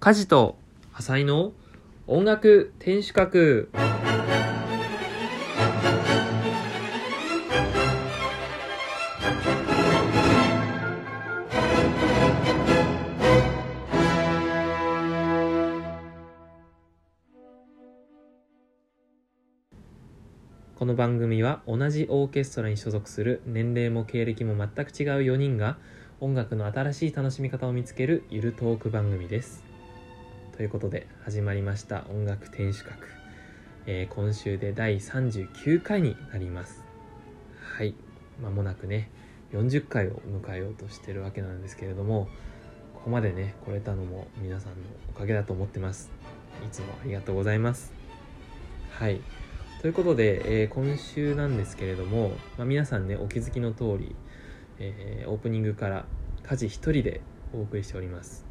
[0.00, 0.56] 家事と
[0.92, 1.52] 浅井の
[2.06, 3.66] 音楽天守閣
[20.76, 25.76] この番組は同じオーケストラに所属する年齢も経歴も全く違う4人が
[26.20, 29.67] 音楽の新しい楽しみ方を見つけるゆるトーク番組です。
[30.58, 32.96] ということで始まりました音楽天守閣、
[33.86, 36.82] えー今週で第39回になります。
[37.76, 37.94] はい、
[38.42, 39.08] まもなくね
[39.52, 42.28] 40回を迎えようとしてるわけなんですけれども
[42.92, 44.78] ここまでね来れたのも皆さんの
[45.14, 46.10] おかげだと思ってます。
[46.66, 47.92] いつもありがとうございます。
[48.90, 49.20] はい。
[49.80, 54.16] ということで、えー今週なんですけれども、まあ、皆さんねお気づきの通り、
[54.80, 56.04] えーオープニングから
[56.42, 57.20] 家事一人で
[57.54, 58.44] お送りしております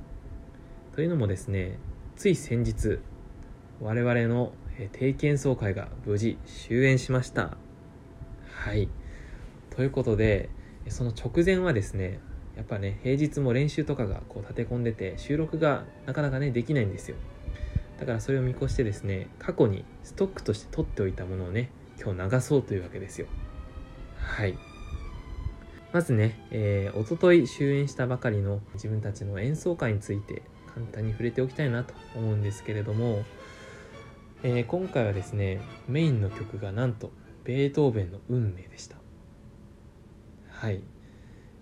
[0.95, 1.77] というのもですね
[2.17, 2.97] つい先日
[3.79, 4.51] 我々の
[4.91, 7.57] 定期演奏会が無事終演しました。
[8.49, 8.89] はい。
[9.69, 10.49] ということで
[10.89, 12.19] その直前はですね
[12.55, 17.17] やっぱね平日も練習とかがこう立て込んでて収録がなかなかねできないんですよ。
[17.99, 21.69] だからそれを見越してですね過去にストックとして取っておいたものをね
[22.01, 23.27] 今日流そうというわけですよ。
[24.17, 24.57] はい。
[25.93, 30.41] まずね、えー、おととい終演したばかりの自分たちの演奏会について
[30.77, 33.23] 簡単に触れておきたいなと思うんですけれども、
[34.43, 37.11] えー今回はですねメインの曲がなんと
[37.45, 38.95] ベートーベンの「運命」でした。
[40.49, 40.83] はい、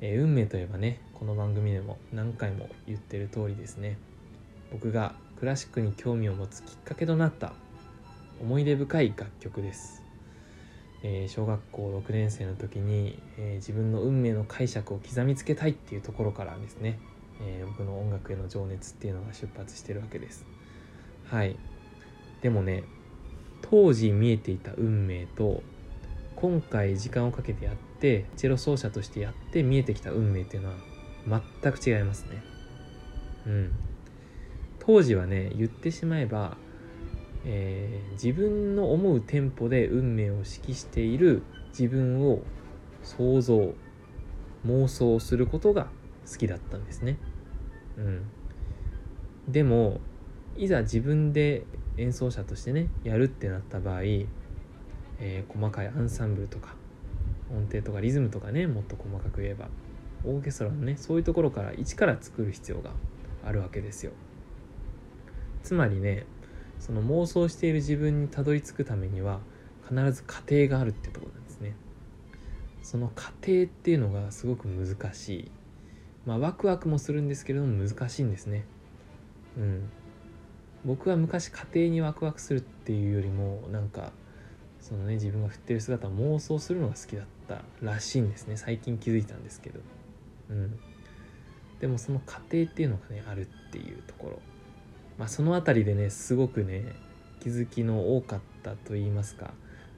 [0.01, 3.97] えー運命といえばねこの番組でも何回も言ってる通りですね。
[4.69, 7.53] 僕がクラシックに興味を持つきっかけとなった
[8.41, 10.03] 思い出深い楽曲です、
[11.03, 16.99] えー小学校6年生の時に、えー自分の運命の解釈を刻みつけたいっていうところからですね、
[17.41, 20.45] えー僕の音楽への情熱っていうのが出発してるわけです。
[21.25, 21.57] はい。
[22.41, 22.83] でもね
[23.61, 25.63] 当時見えていた運命と
[26.35, 30.75] 今回時間をかけてやってチェロ奏者としてやって見えてきた運命っていうのは
[31.63, 32.43] 全く違いますね。
[33.47, 33.71] うん。
[34.79, 36.57] 当時はね言ってしまえば、
[37.45, 41.43] えー自分の思うテンポで運命を指揮している
[41.77, 42.41] 自分を
[43.03, 43.73] 想像
[44.65, 45.87] 妄想することが
[46.29, 47.17] 好きだったんですね。
[47.97, 48.21] うん。
[49.47, 49.99] でも
[50.57, 51.65] いざ自分で
[51.97, 56.75] 演奏者としてねやるってなった場合、えー細かいアンサンブルとか
[57.51, 59.67] 音程とかリズムとかねもっと細かく言えば
[60.23, 62.91] オーケストラのねそういうところから一から作る必要が
[63.45, 64.11] あるわけですよ。
[65.63, 66.25] つまりね
[66.79, 69.39] その妄想している自分にたどり着くためには
[69.87, 71.75] 必ず過程があるってとこなんですね。
[72.81, 75.51] その過程っていうのがすごく難しい。
[76.25, 78.65] まあワクワクもするんですけれども難しいんですね。
[79.57, 79.89] うん。
[80.85, 84.11] 僕は昔家庭にワクワクするっていうよりもなんか
[84.79, 88.57] そのね自分が振ってる姿を妄想するのが好きだったらしいんですね。
[88.57, 89.79] 最近気づいたんですけど。
[90.49, 90.79] うん。
[91.79, 94.39] でもその過程っていうのがねあるっていうところ。
[95.17, 96.83] まあその辺りでねすごくね
[97.39, 99.53] 気づきの多かったと言いますか。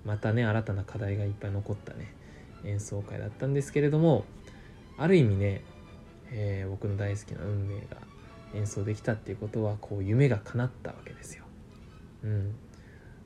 [0.05, 2.13] またね新たな課題がいっぱい残ったね
[2.63, 4.23] 演奏会だったんですけれども
[4.97, 5.63] ある意味ね、
[6.31, 7.97] えー僕の大好きな運命が
[8.53, 11.43] 演奏できたっていうことはこう夢が叶ったわけですよ。
[12.23, 12.55] うん、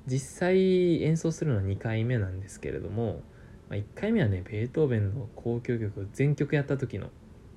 [0.07, 3.21] 実際演奏するのは2回目なんですけれども、
[3.69, 7.07] まあ、1回目はねベートーベンの交響曲を全曲やった時の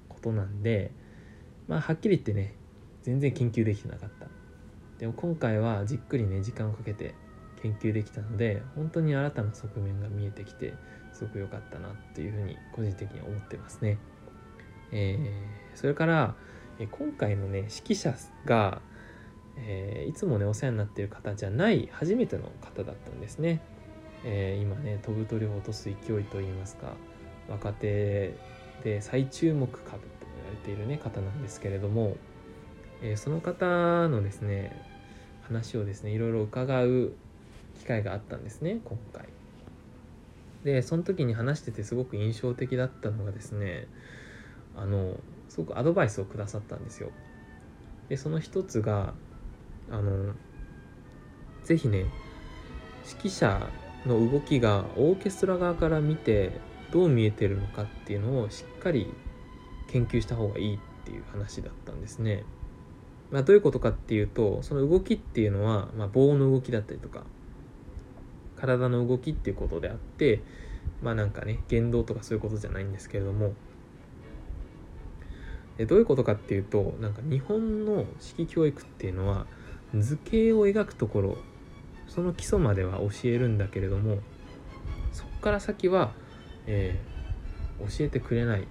[0.08, 0.90] ことなんで
[1.68, 2.54] まあはっきり言ってね
[3.02, 4.26] 全然研究できてなかった。
[4.98, 7.14] でも今回はじっくりね時間をかけて
[7.62, 10.74] 研究できたので本当に新たな側面が見えてきて
[11.12, 13.98] すごく良かったなっていうふうに個人的に思ってますね。
[14.92, 16.36] えーそれから
[16.78, 18.14] え今回のね指揮者
[18.44, 18.80] が、
[19.56, 23.60] えーいつもねお世話になっている方じゃない初めての方だったんですね。
[24.24, 26.94] えー今ね飛ぶ鳥を落とす勢いといいますか
[27.48, 28.34] 若手
[28.82, 32.16] で最注目株と言われているね方なんですけれども、
[33.02, 34.80] えその方のですね
[35.42, 37.12] 話をですねいろいろ伺う
[37.78, 39.28] 機会があったんですね今回。
[40.64, 43.86] でその時に話しててすごく印象的だったのがですね
[44.76, 45.18] あの
[45.48, 47.10] すごくアドバイスをくださったんですよ。
[48.08, 49.14] でその一つが
[49.90, 50.34] あの
[51.64, 52.06] ぜひね
[53.06, 53.70] 指揮者
[54.06, 56.52] の動きがオーケストラ側から見て
[56.92, 59.12] どう見えてるのかっていうのをしっかり
[59.88, 62.44] 研究した方がいいっていう話だったんですね。
[63.30, 67.24] まあ、どういうことかっていうとその動きっていうのは、まあ、棒の動きだったりとか
[68.56, 70.40] 体の動きっていうことであって
[71.02, 73.54] まあなんかね言動とかそういうことじゃないんですけれども
[75.76, 79.46] でどういうことかっていうとなんか日本の式教育っていうのは
[79.96, 81.38] 図形を描くところ
[82.08, 84.18] その基礎までは教えるんだけれども
[85.12, 86.12] そこから先は、
[86.66, 88.66] えー、教えてくれない。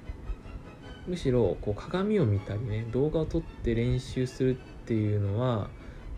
[1.06, 5.70] むしろこう鏡を見たりね動画を撮って練習するっていうのは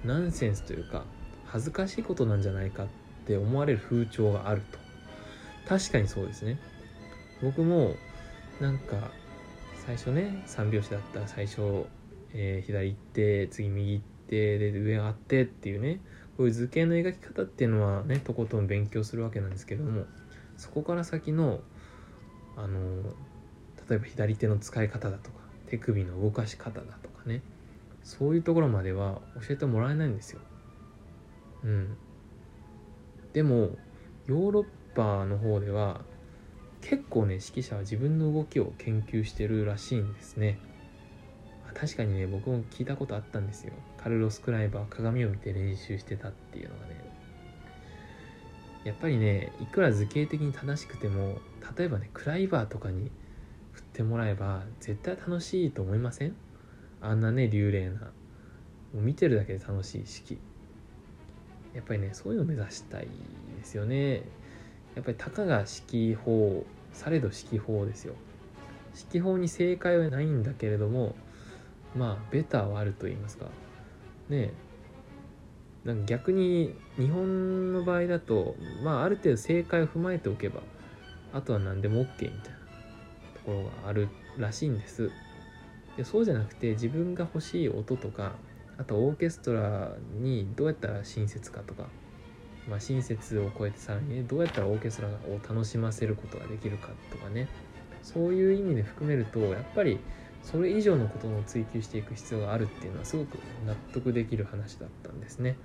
[0.04, 1.06] ナンセンスというか
[1.46, 2.88] 恥ずかしいことなんじゃないかっ
[3.26, 4.78] て思われる風潮があると。
[5.68, 6.60] 確かにそうですね。
[7.42, 7.96] 僕も
[8.62, 9.12] なんか
[9.86, 11.86] 最初ね3拍子だったら最初、
[12.34, 16.02] えー、左行って次右行ってで上があってっていうね
[16.38, 20.06] こういう図形の描き方っていうのはねとことん勉強するわけなんですけども
[20.58, 21.60] そこから先の
[22.58, 23.04] あの
[23.90, 25.38] 例えば左手の使い方だとか
[25.68, 27.42] 手首の動かし方だとかね
[28.04, 30.40] そういうところまでは教えてもらえないんですよ。
[31.64, 31.98] うん。
[33.34, 33.72] でも
[34.28, 34.66] ヨーロッ
[34.96, 36.02] パの方では
[36.88, 40.60] 結構ね指揮者は自分の動きを研究してるらしいんですね。
[41.74, 43.74] 確かにね僕も聞いたことあったんですよ。
[43.98, 47.04] カルロス・クライバー鏡を見て練習してたっていうのがね。
[48.84, 51.40] やっぱりねいくら図形的に正しくても
[51.76, 53.10] 例えばねクライバーとかに
[53.72, 56.36] 振ってもらえば絶対楽しいと思いません？
[57.02, 58.12] あんなね流麗なも
[58.94, 60.38] う見てるだけで楽しい式
[61.74, 63.08] やっぱりねそういうのを目指したい
[63.58, 64.22] ですよね
[64.96, 68.16] やっぱりたかが指揮法されど指揮法ですよ。
[69.12, 71.16] 指揮法に正解はないんだけれども
[71.96, 73.48] まあベターはあると言いますか。
[74.30, 74.54] ね
[75.84, 80.62] なんか逆に日本の場合だとまあある程度正解を踏まえておけば
[81.34, 82.42] あとは何でも OK みたいなと
[83.46, 84.08] ころがある
[84.38, 85.12] らしいんです。
[85.98, 88.34] でそうじゃなくて自分が欲しい音とか
[88.78, 91.88] あとオーケストラにどうやったら親切かとか、
[92.70, 97.48] まあ、親切を超えてさらにどうやったらオーケストラを楽しませることができるかとかね
[98.02, 100.00] そういう意味で含めるとやっぱり
[100.42, 103.36] それ以上のことを追求していく必要があるっていうのはすごく
[103.66, 105.58] 納得できる話だったんですね。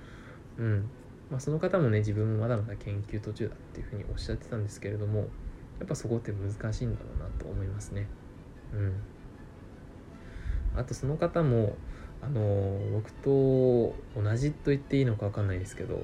[0.56, 0.90] うん
[1.30, 5.28] まあ、その方もね自分もまだまだ研究途中だっていうふうにおっしゃってたんですけれども
[5.78, 8.06] やっぱそこって難しいんだろうなと思いますね。
[8.72, 8.94] うん
[10.76, 11.76] あとその方も
[12.22, 16.00] あの僕と同じと言っていいのか分かんないですけど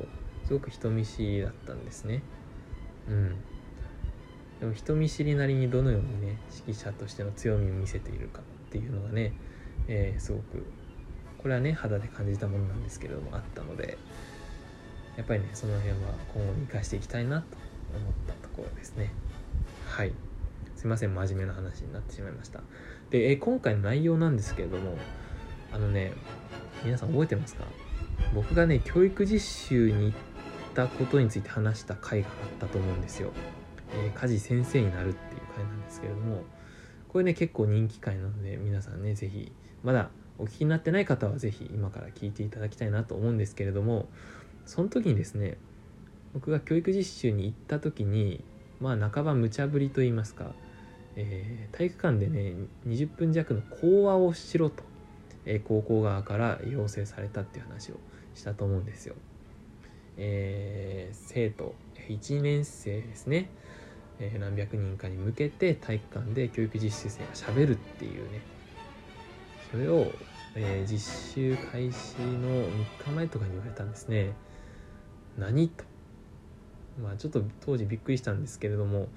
[0.46, 2.22] すごく人見知りだったんですね。
[3.08, 3.34] うん。
[4.60, 9.32] でも人見知りなりにどのようにね指揮者としての強みを見せているかっていうのがね、
[9.87, 10.64] えー、すごく
[11.37, 13.98] これはね肌で感じたものなんですけれどもあったので
[15.16, 15.96] やっぱりねその辺は
[16.34, 17.46] 今後に生かしていきたいなと
[17.94, 19.12] 思ったところですね。
[19.88, 20.12] はい。
[20.75, 22.60] すいません真面目な話になってしまいました。
[23.10, 24.96] で、え今回の内容なんですけれども
[25.72, 26.12] あのね
[26.84, 27.64] 皆さん覚えてますか？
[28.34, 30.19] 僕がね教育実習に行っ
[30.76, 33.32] たことについて話した回があったと思うんですよ、
[33.94, 36.43] えー、家事先生になるっていう回なんですけれども
[37.08, 39.50] これね結構人気回なので皆さんね是非
[39.82, 44.06] まだお聞きになってない方は是非今から聞いていただきたいなと思うんですけれども
[44.67, 45.56] その時にですね
[46.34, 48.44] 僕が教育実習に行った時に
[48.78, 50.52] まあ半ば無茶ぶりと言いますか
[51.19, 52.52] えー、体育館でね
[52.87, 54.82] 20分弱の講話をしろと、
[55.46, 57.94] えー、高校側から要請されたっていう話を
[58.34, 59.14] したと思うんですよ。
[60.16, 61.74] えー、生徒
[62.08, 63.50] 1年生ですね、
[64.18, 68.40] えー、何百人かに向けて体育館で教育実習生がしゃべるっていうね。
[69.70, 70.06] それを、
[70.54, 74.32] えー、実習開始の3日前とかに言われたんですね。
[75.37, 75.85] 何と。
[77.02, 79.08] まあちょっと当時びっくりしたんですけれども。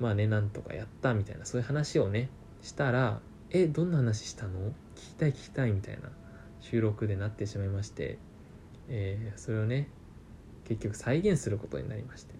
[0.00, 1.44] まあねなんとかやったみたいな。
[1.44, 2.28] そういう話をね
[2.60, 4.70] したら「えどんな話したの？
[4.70, 6.10] 聞きたい聞きたい」みたいな
[6.60, 8.18] 収録でなってしまいまして、
[8.94, 9.88] えー、それをね
[10.64, 12.34] 結局再現することになりまして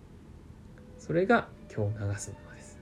[0.99, 2.79] それが今日流すものです、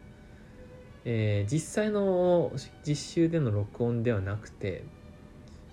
[1.05, 2.53] えー、実際の
[2.85, 4.83] 実習での録音ではなくて、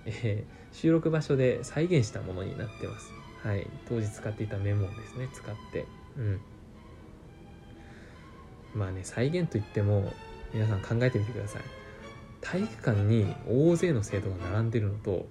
[0.05, 3.11] えー、収録場所で再現したものになってます。
[3.43, 3.67] はい。
[3.89, 5.85] 当時使っていたメモをですね使って
[6.17, 6.41] うん。
[8.73, 10.13] まあね再現といっても
[10.53, 11.61] 皆さん考えてみてください。
[12.41, 15.27] 体育館に大勢の生徒が並んでるのと、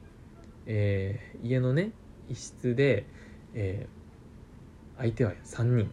[0.66, 1.92] えー、家のね
[2.28, 3.06] 一室で、
[3.54, 5.90] えー、相手は3人。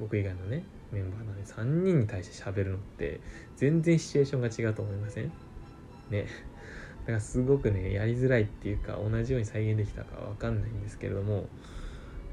[0.00, 3.20] 僕以外のねメンバーなんで3人に対して喋るのって
[3.56, 5.32] 全然シチュエーションが違うと思いません？
[6.10, 6.26] ね。
[7.02, 11.46] だからすごくねやりづらいっていうか同じように再現できたかわかんないんですけれども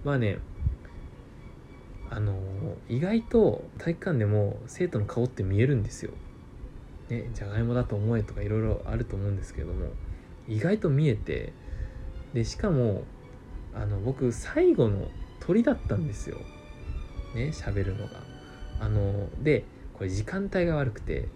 [0.04, 0.40] まあね
[2.10, 2.40] あの
[2.88, 6.12] 意外と体育館でも生徒の顔って見えるんですよ。
[7.10, 9.88] ね、じゃがいもだと思えとかいろいろあると思うんですけれども
[10.48, 11.54] 意外と見えて
[12.34, 13.04] でしかも
[13.74, 15.08] あの僕最後の
[15.40, 16.38] 鳥だったんですよ。
[17.36, 18.22] ね喋るのが。
[18.80, 21.28] あのでこれ時間帯が悪くて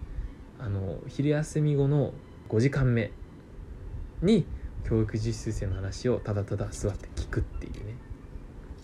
[0.58, 2.12] あの昼休み後の
[2.48, 3.12] 5時間目
[4.22, 4.46] に
[4.88, 7.96] 教育実習生の話をただただ座って聞くっていうね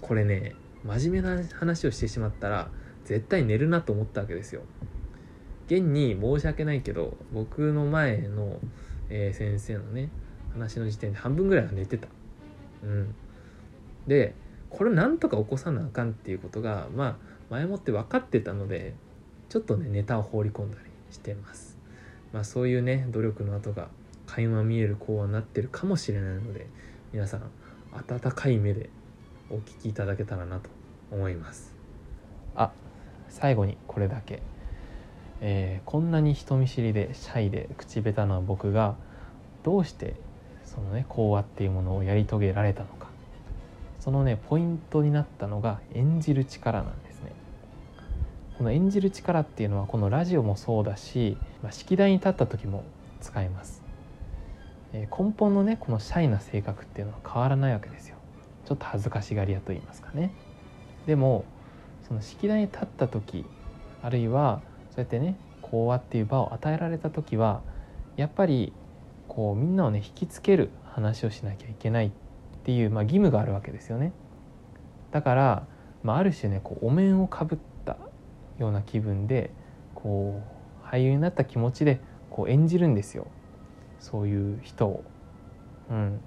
[0.01, 0.55] これね
[0.85, 2.71] 真面目な話をしてしまったら
[3.05, 4.63] 絶対寝るなと思ったわけですよ
[5.67, 8.59] 現に申し訳ないけど僕の前の、
[9.09, 10.11] えー、先生のね
[10.53, 12.09] 話の時点で半分ぐらいは寝てた
[12.83, 13.15] うん
[14.11, 14.35] で
[14.71, 17.17] これなんとか起こさなあかんっていうことがまあ
[17.49, 18.95] 前もって分かってたので
[19.49, 21.79] ちょっとねネタを放り込んだりしてます。
[22.33, 23.87] まあそういうね努力の後が
[24.27, 26.67] 垣間見える講話になってるかもしれないので
[27.13, 27.43] 皆さん
[27.93, 28.91] 温かい目で
[29.49, 30.71] お聞きいただけたらなと
[31.13, 31.73] 思います。
[32.57, 32.73] あ
[33.29, 34.43] 最後にこれだけ、
[35.41, 38.97] えー、こんなに人見知りでシャイで口下手な僕が
[39.63, 40.17] どうして
[40.65, 43.10] そのね講話っていうものをやり遂げられたのか。
[44.01, 47.33] そのねポイントになったのが演じる力なんですね。
[48.59, 52.85] この演じる力っていうのはこのラジオもそうだし、まあ、式台に立った時も
[53.21, 53.83] 使えます。
[54.93, 58.17] え根本のねこのシャイな性格っていうのは変わらないわけですよ。
[58.67, 60.33] ちょっと恥ずかしがり屋と言いますかね。
[61.07, 61.45] でも
[62.07, 63.45] その式台に立った時
[64.03, 67.63] あるいはそうやってね講話っていう場を与えられた時は
[68.17, 68.73] やっぱり
[69.29, 72.11] こうみんなをね引きつける話をしなきゃいけないっ
[72.71, 74.13] ていう、まあ、義務があるわけですよね。
[75.11, 75.67] だから、
[76.05, 77.97] まあ、ある種ねこうお面をかぶった
[78.59, 79.51] ような気分で
[79.97, 80.41] こ
[80.85, 82.01] う俳優になった気持ちで
[82.31, 83.27] こう演じるんですよ。
[83.99, 85.05] そういう人を。
[85.91, 86.21] うん、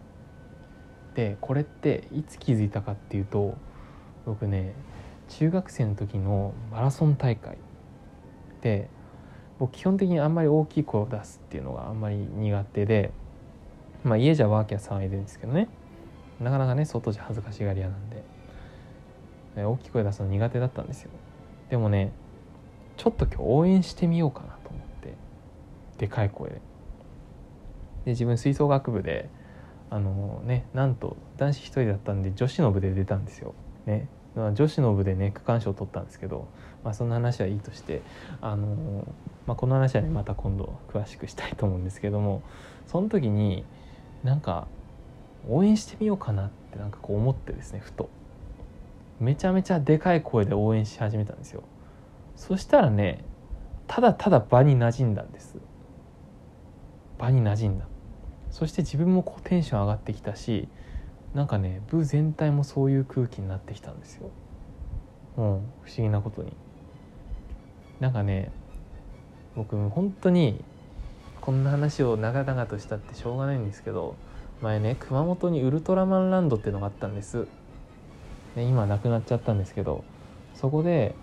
[1.16, 3.56] でこれっていつ気づいたかっていうと
[4.26, 4.74] 僕ね
[5.30, 7.58] 中学生の時のマラソン大会
[8.60, 8.90] で
[9.60, 13.12] 僕基本的にあんまり大きい声を出すっていうのがあんまり苦手で、
[14.04, 15.70] まあ、家じゃワーキャー騒いでるんですけどね。
[16.40, 18.24] なかなかね外じゃ恥ずかしがり屋なんで。
[19.56, 21.12] 大きい声出すの苦手だったんですよ。
[21.70, 22.12] でもね
[22.98, 25.14] ちょっと今日応援してみようかなと思って。
[25.98, 26.56] でかい声で。
[28.06, 29.30] で自分吹奏楽部で
[29.90, 33.54] あのねなんと男子1人だったんで女子の部で出たんですよ。
[33.86, 36.48] ね、女子の部でね区間賞を取ったんですけど、
[36.84, 38.02] まあ、そんな話はいいとして
[38.42, 39.06] あの、
[39.46, 42.42] まあ、この話はねまた今度詳しくしたいと思うんですけども
[42.88, 43.66] その時に
[44.24, 44.68] なんか
[45.48, 48.10] 応援してみようかなってなんかこう思ってですねふと
[49.20, 51.64] めちゃめちゃでかい声で応援し始めたんですよ
[52.36, 53.24] そしたらね
[53.88, 55.58] ただただ場に馴染んだんです
[57.18, 57.86] 場に馴染んだ
[58.52, 60.68] そして自分もこうテンション上がってきたし
[61.34, 64.30] なんかね部全体もそういう空気になってきたんですよ。
[65.38, 65.64] うん、不思
[65.98, 66.54] 議なことに。
[68.00, 68.52] なんかね
[69.56, 70.64] 僕本当に
[71.42, 74.16] こんな話を長々としたってしょうがないんですけど
[74.64, 77.48] 前ね熊本にウルトラマンランドっていうのがあったんです。
[78.56, 80.04] ね、今なくなっちゃったんですけど
[80.54, 81.16] そこで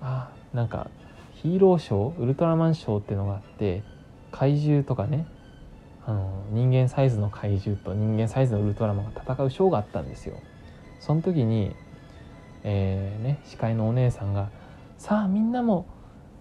[0.00, 0.90] あなんか
[1.34, 3.82] ヒーローショーウルトラマンショーっていうのがあって
[4.32, 5.26] 怪獣とかね
[6.04, 10.40] あの人間サイズの怪獣と人間サイズのウルトラマンが戦うショーがあったんですよ。
[10.98, 11.76] その時に、
[12.64, 14.50] えー、ね、司会のお姉さんが
[14.98, 15.86] 「さあみんなも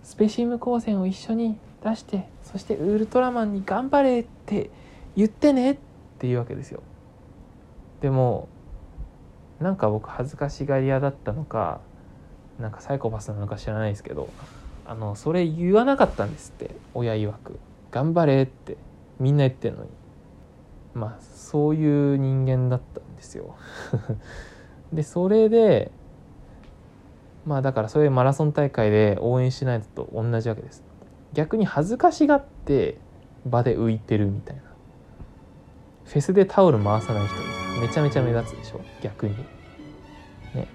[0.01, 4.69] スペシウム光線を一緒に出してそしてウルトラマンに頑張れって
[5.15, 5.88] 言ってね」って
[6.19, 6.83] っていうわけですよ。
[8.01, 8.49] でも
[9.61, 11.79] なんか僕恥ずかしがり屋だったのか
[12.59, 14.29] なんかサイコパスなのか知らないですけど
[14.85, 17.57] あのそれ言わなかったんですって親曰く
[17.91, 18.75] 「頑張れ」って
[19.17, 19.89] みんな言ってんのに。
[20.93, 23.55] まあそういう人間だったんですよ。
[24.91, 25.91] でそれで
[27.45, 30.83] まあだからそういうマラソン大会で応援しないのと同じわけです。
[31.31, 32.97] 逆に恥ずかしがって
[33.45, 34.63] 場で浮いてるみたいな。
[36.09, 37.81] フェスでタオル回さない人みたいな。
[37.81, 38.81] めちゃめちゃ目立つでしょ？
[39.01, 39.37] 逆に。
[40.55, 40.67] ね。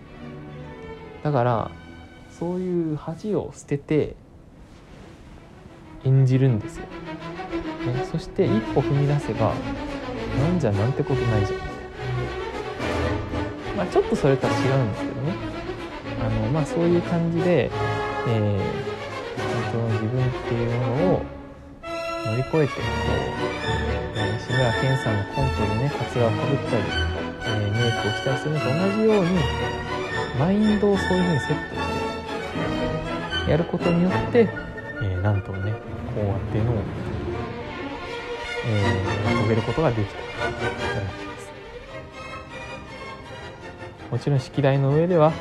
[1.25, 1.71] だから
[2.31, 4.15] そういう恥を捨てて
[6.05, 6.87] 演じるんですよ。
[6.87, 9.53] ね、そして一歩踏み出せば
[10.39, 11.59] なんじゃなんてことないじゃん。
[11.59, 11.71] みたい
[13.77, 15.35] なまあちょっとそれとは違うんですけどね。
[16.21, 17.71] あのまあそういう感じで、
[18.29, 18.59] えー、
[19.73, 21.23] 本当の自分っていうものを
[22.27, 22.85] 乗り越えてこう、
[24.17, 26.83] えー、志村けんさんのコントでねカツラをかぶったり、
[27.43, 29.31] えー、メイクをしたりするのと同じように
[30.39, 31.75] マインドをそういうふうにセット
[33.37, 34.49] してやることによって、
[35.03, 35.73] え、なんともね
[36.15, 36.75] こうやっていうのを
[38.67, 40.19] えー、遂げることができた。
[40.19, 41.51] と思います
[44.11, 45.33] もちろん式台の上では、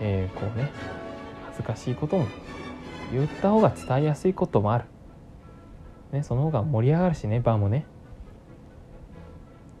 [0.00, 0.70] えー、こうね
[1.46, 2.26] 恥ずかしいことも
[3.12, 4.84] 言った方が伝えやすいこともある、
[6.14, 7.84] ね、その方が盛り上がるしね場もね。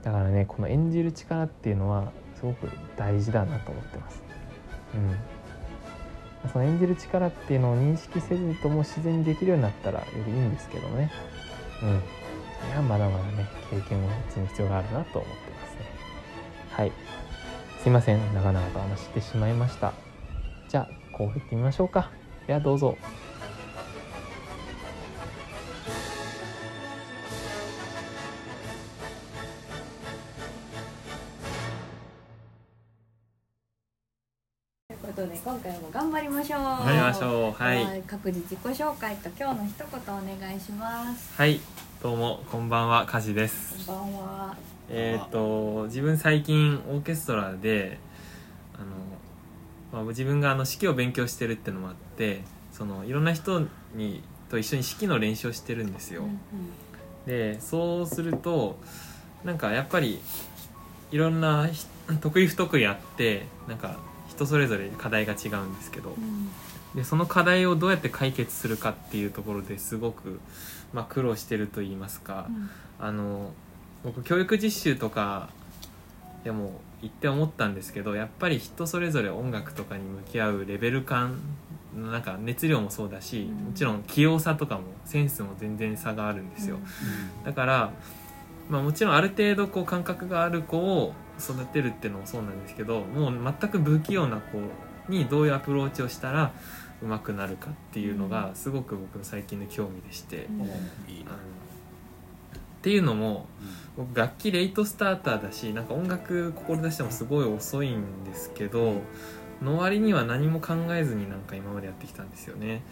[0.02, 4.22] だからねこの演じる力っていうのはすごく大事だなと思ってます。
[4.94, 6.50] うん。
[6.50, 11.10] その演じる力っていうのを認識せずとも自然にできるようになったらよりいいんですけどね。
[11.82, 11.88] うん。
[11.88, 11.92] い
[12.74, 15.80] やまだまだね経験を積む必要があるなと思ってますね。
[16.70, 16.92] はい。
[17.80, 18.34] すいません。
[18.34, 19.94] 長々と話してしまいました。
[20.68, 22.10] じゃあこう振ってみましょうか。
[22.46, 22.98] ではどうぞ。
[35.24, 36.60] ことで今回も頑張りましょう。
[36.60, 37.62] 頑張りましょう。
[37.62, 37.86] はい。
[37.86, 41.32] で各自自己紹介と今日の一言お願いします。
[41.36, 41.60] はい。
[42.02, 43.86] どうもこんばんはカジです。
[43.86, 44.56] こんばんは。
[44.90, 47.98] えっ、と自分最近オーケストラで
[48.74, 48.78] あ
[49.96, 53.62] の、まあ、自分があの指揮を勉強してるってのもあってそのいろんな人
[53.94, 56.30] にと一緒に指揮の練習をしてるんですよ、うん。
[57.26, 58.78] でそうすると
[59.42, 60.20] なんかやっぱり
[61.12, 61.86] いろんなひ
[62.20, 63.96] 得意不得意あってなんか
[64.34, 66.50] 人それぞれ課題が違うんですけどうん。
[66.94, 70.40] でその課題をどうやって解決するかっていうところですごく、
[70.92, 72.70] まあ、苦労してると言いますか、うん。
[73.00, 73.52] あの
[74.04, 75.48] 僕教育実習とか
[76.44, 81.40] でも行って思ったんですけどやっぱり人それぞれ音楽とかに向き合うレベル感
[81.96, 83.66] なんか熱量もそうだし、うん。
[83.66, 86.78] もちろん器用さとかもセンスも全然差があるんですよ、
[87.44, 87.92] だから、
[88.68, 94.58] まあ、もちろんある程度こう感覚がある子を育てるっていうのもそうなんですけどもう全く不器用な子
[95.08, 96.52] にどういうアプローチをしたら
[97.02, 100.64] 上手くなるかっていうのがすごく僕の最近の興味でして、うん。
[100.64, 100.68] っ
[102.84, 103.46] ていうのも
[103.96, 109.00] 僕楽器レイトスターターだしなんか音楽志してもすごい遅いんですけど
[109.62, 112.82] の割には何も考えずになんか今までやってきたんですよね。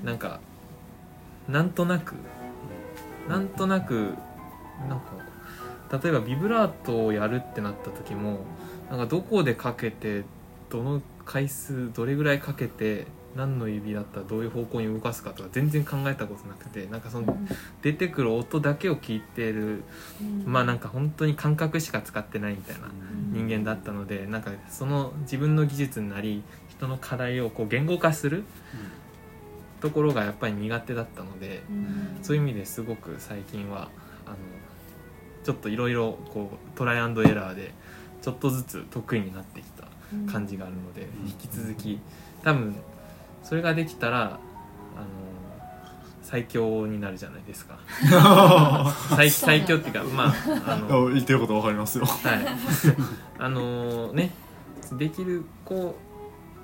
[0.00, 0.04] うん。
[0.04, 0.40] なんか
[1.48, 2.14] なんとなく
[3.28, 4.14] なんとなく
[4.88, 5.12] なんか
[5.92, 8.40] 例えばビブラートをやるってなった時も
[8.90, 10.24] なんかどこでかけて
[10.70, 17.38] どの回数どれぐらいかけて何の指だったらどういう方向に動かすかとか全然考えたことなくてなんかその
[17.82, 19.84] 出てくる音だけを聞いてる
[20.20, 20.44] うん。
[20.46, 22.88] まあなんか本当に感覚しか使ってないみたいな
[23.32, 28.44] 人間だったのでなんかその自分の技術になり人の課題をこう言語化する
[29.80, 32.18] ところがやっぱり苦手だったのでうん。
[32.22, 33.90] そういう意味ですごく最近は
[35.46, 37.72] ちょっといろいろこうトライアンドエラーで
[38.20, 39.84] ちょっとずつ得意になってきた
[40.32, 41.28] 感じがあるのでうん。
[41.28, 42.00] 引き続き
[42.42, 42.74] 多分
[43.44, 45.06] それができたらあの
[46.24, 47.78] 最強になるじゃないですか。
[49.14, 50.34] 最最強っていうかまあ
[50.66, 52.06] あの 言ってることわかりますよ。
[52.06, 52.46] はい。
[53.38, 54.32] あのね
[54.94, 55.96] できる子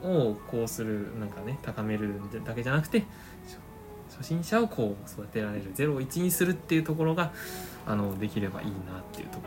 [0.02, 2.14] をこうするなんかね高める
[2.44, 3.04] だけじゃなくて
[4.12, 7.32] 初初心者をこう育てられる01にするっていうところが
[7.86, 8.76] あのできればいいなっ
[9.12, 9.44] ていうとこ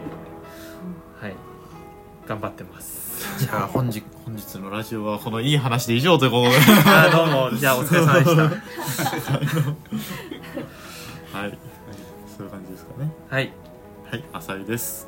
[1.21, 1.36] ろではい
[2.28, 3.38] 頑張ってます。
[3.38, 6.56] じゃあ本日 本日のラジオはこのいい話で以上ということで。
[6.86, 8.41] あーどうもじゃあお疲れ様でした。
[11.38, 11.56] はい。
[12.36, 13.12] そういう感じですかね。
[13.30, 13.54] はい。
[14.10, 15.08] はい浅井です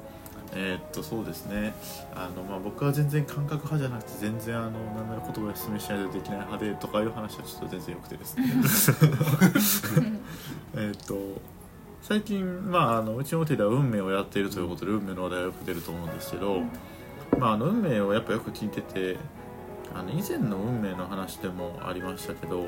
[0.53, 1.73] えーっとそうですね。
[2.15, 8.45] あの、まあ、僕は全然感覚派じゃなくて全然あの何なら言葉で説明しないとできない派でとかいう話はちょっと全然よくてですね。
[10.75, 11.41] えーっと
[12.01, 16.61] 最近、まあ、あのうちの手では運命をやっているということで運命の話題がよく出ると思うんですけど、
[17.37, 19.17] まあ、あの運命をやっぱよく聞いてて
[19.93, 22.63] あの以前の運命の話でもありましたけど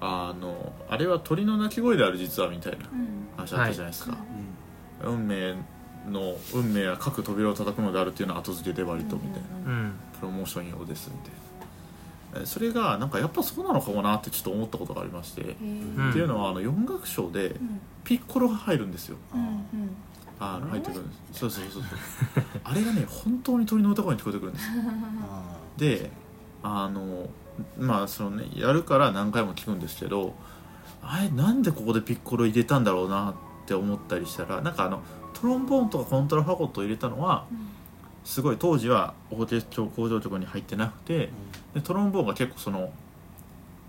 [0.00, 3.28] あのあれは鳥の鳴き声である実はみたいなうん。
[3.36, 4.16] 話あったじゃないですか、
[5.04, 5.54] 運命
[6.06, 9.72] の運命は各扉を叩くのであるっていうのは後付けで割とみたいな。
[9.72, 9.92] うん。
[10.20, 12.42] プロモーション用ですみたいな。
[12.42, 17.80] えそれがなんかやっぱそうなのかもなってちょっと思ったことがありまして、っていうのはあの4楽章でうん。
[18.04, 19.16] ピッコロが入るんですよ。
[19.34, 19.96] うんうん。
[20.40, 21.40] あの入ってくるんです。
[21.40, 24.66] そうそうそうそう あれがね本当に鳥の歌声に聞こえてくるんです。
[24.66, 24.72] よ
[25.76, 26.10] で
[26.62, 27.28] あの
[27.78, 30.34] まあそのねやるから何回も聞くんですけど
[31.02, 33.34] あれなんでここでピッコロ入れたんだろうなっ
[33.66, 35.02] て思ったりしたらなんかあの
[35.40, 37.46] トロンボーンとかコントラファゴットを入れたのは
[38.24, 41.30] すごい当時はオーケストラ工場局に入ってなくて
[41.74, 42.90] でトロンボーンが結構その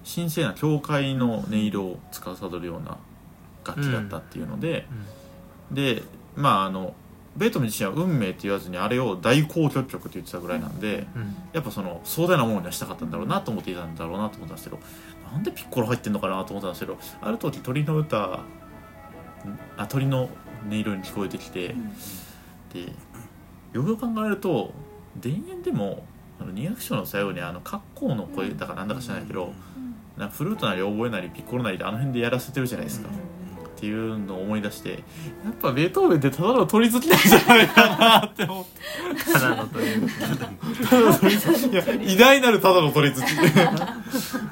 [0.06, 2.98] 神聖な教会の音色を司るような
[3.66, 4.88] 楽器だったっていうので、
[5.72, 6.04] で
[6.36, 6.94] まああの
[7.36, 11.36] ベートーベン自身は運命って言わずにあれを大交響曲って言ってたぐらいなんで、うん。
[11.54, 14.80] やっぱその壮大なものにはしたかったんだろうなと思っていたんだろうなと思ったんですけど
[15.32, 18.40] なんでピッコロ入ってんのかなと思ったんですけどある時鳥の歌
[19.78, 20.30] あ鳥の
[20.68, 21.76] 音色に聞こえてきて、
[22.74, 22.82] で
[23.74, 24.74] よくよく考えると
[25.22, 26.06] 田園でも
[26.40, 29.54] あの2楽章の最後にあの格好の声だかなんだか知らないけど、
[30.18, 33.10] なんかフルートなりオーボエなりピッコロなりであの辺でやらせてるじゃないですか、
[33.80, 34.98] っていうのを思い出してや
[35.52, 39.32] っぱベートーベンってただの鳥好きなんじゃないかなって思って。
[39.32, 39.86] ただの鳥
[41.38, 41.72] 好き。
[41.72, 43.24] いや偉大なるただの鳥好き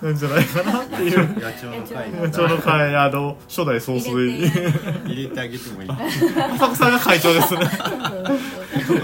[0.01, 1.19] なんじゃないかなっていう。
[1.41, 2.11] 野鳥の会。
[2.11, 4.71] 野鳥の会あの初代総帥入れて
[5.05, 5.89] 入れてあげてもいい。
[5.89, 7.69] 浅草が会長ですね。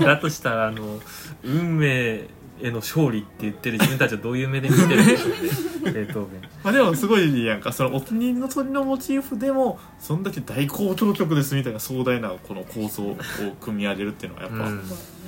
[0.06, 1.02] だとしたらあの
[1.44, 2.30] 運命
[2.64, 5.36] への勝利って言ってる自分たちはどういう目で見てるんでしょうね。
[5.92, 13.18] ベートーベンまあでもすごいやんかそのお気に入りの鳥のモチーフでもそんだけ大交響曲ですみたいな壮大なこの構想を
[13.60, 14.82] 組み上げるっていうのはやっぱ、うん。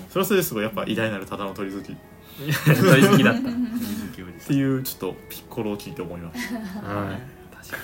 [0.10, 1.96] それはそれですごいやっぱ偉大なるただの鳥好きっ
[2.66, 3.42] 鳥好きだった。
[3.42, 7.36] 水木おじさていうちょっとピッコロを聞いて思いましはい。
[7.56, 7.78] 確か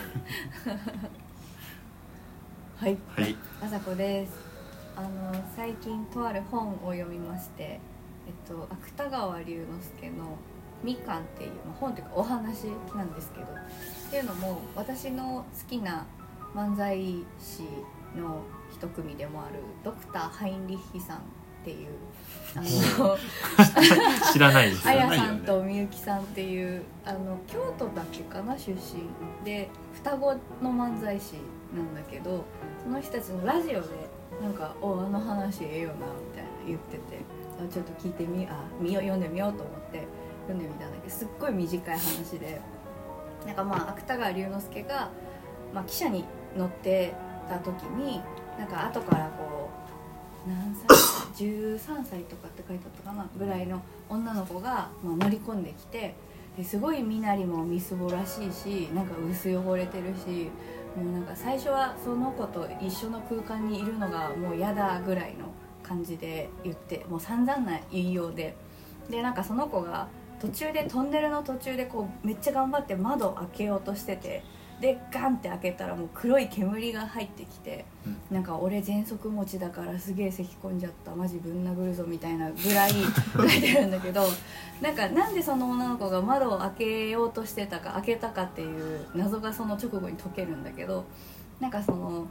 [2.77, 2.97] はい。
[3.15, 3.35] たはい。
[3.61, 4.51] あさこです。
[4.95, 7.79] あの最近とある本を読みまして
[8.31, 10.37] えっと芥川龍之介の
[10.83, 12.65] 「みかん」っていう、まあ、本というかお話
[12.95, 13.47] なんですけどっ
[14.09, 16.05] ていうのも私の好きな
[16.55, 16.97] 漫才
[17.39, 17.63] 師
[18.17, 18.41] の
[18.71, 21.21] 一組でもあるドクター・ハインリッヒさんっ
[21.63, 21.89] ていう
[22.55, 22.71] あのに
[24.33, 29.03] 知らないですあやさんとみゆきさんっていうあの京都だっけかな出身
[29.45, 31.35] で双子の漫才師
[31.75, 32.43] なんだけど
[32.83, 33.87] その人たちのラジオで
[34.41, 35.93] なんか「おあの話ええよな」
[36.29, 37.01] みたいな言ってて。
[37.19, 37.20] あ
[37.67, 40.05] ちょっと聞いてみあ見よ読んでみようと思って
[40.47, 42.61] 読んでみたんだけどすっごい短い話で。
[43.45, 45.09] なんかまあ芥川龍之介が、
[45.73, 46.25] まあ、汽車に
[46.57, 47.13] 乗って
[47.49, 48.21] た時に
[48.57, 49.69] なんか後からこ
[50.45, 56.15] う何歳13歳とかって書いてあったかなぐらいの女の子が、まあ、乗り込んできて
[56.57, 60.49] ですごい身なりもみすぼらしいしなんか薄汚れてるし
[60.95, 65.45] もうなんか最初はその子と一緒の空間にいるのがもう嫌だぐらいの
[65.91, 68.55] 感じで言ってもう散々な言いようで。
[69.09, 70.07] でなんかその子が
[70.39, 74.43] 途中でトンネルの途中でこうめっちゃ頑張って窓を開けようとしてて
[74.79, 77.85] でガンって開けたらもう黒い煙が入ってきて、
[78.31, 82.91] なんか俺喘息持ちだからすげえ咳込んじゃったマジぶん殴るぞみたいなぐらい
[83.37, 84.23] 書いてるんだけど
[84.81, 91.03] なんかなんでその女の子が窓を開けようとしてたか開けたかっていう謎がその直後に解けるんだけど
[91.59, 92.25] なんかその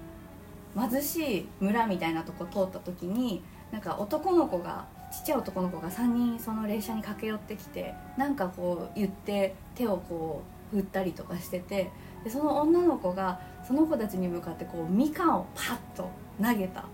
[0.76, 11.90] 貧しい村みたいなとこ通った時になんか男の子がちっちゃい男の子が3人その列車に駆け寄ってきてなんかこう言って手をこう振ったりとかしてて
[12.24, 16.10] でその女の子がその子たちに向かってこうみかんをパッと
[16.42, 16.88] 投げたと。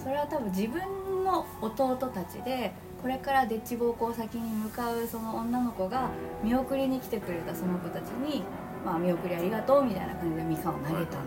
[0.00, 0.80] それは多分自分
[1.24, 6.10] の弟たちでこれからデッチ暴行先に向かうその女の子が
[6.44, 8.44] 見送りに来てくれたその子たちに、
[8.84, 11.18] まあ、見送りありがとうみたいな感じでみかんを投げたんだで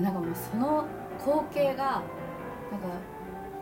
[0.00, 0.86] なんかもうその
[1.18, 2.02] 光景が
[2.70, 2.88] なんか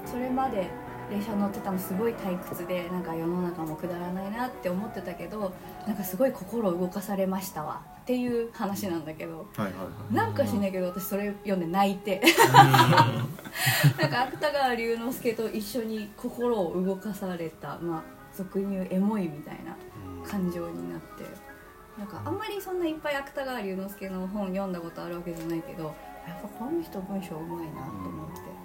[0.06, 0.68] それまで
[1.10, 5.52] 列車乗ってたのすごい退屈でなんか世の中もくだらないなって思ってたけど
[5.86, 7.82] なんかすごい心を動かされましたわ。
[8.02, 9.46] っていう話なんだけど。
[9.56, 10.14] はいはいはい。
[10.14, 12.20] なんかしないけど私それ読んで泣いて。
[14.00, 18.02] なんか芥川龍之介と一緒に心を動かされたまあ
[18.34, 19.76] 俗に言うエモいみたいな
[20.28, 21.52] 感情になって。
[21.98, 25.94] なんかあんまりそんないっぱい芥川龍之介の本読んだことあるわけじゃないけど
[26.26, 28.62] やっぱこの人文章うまいなと思って。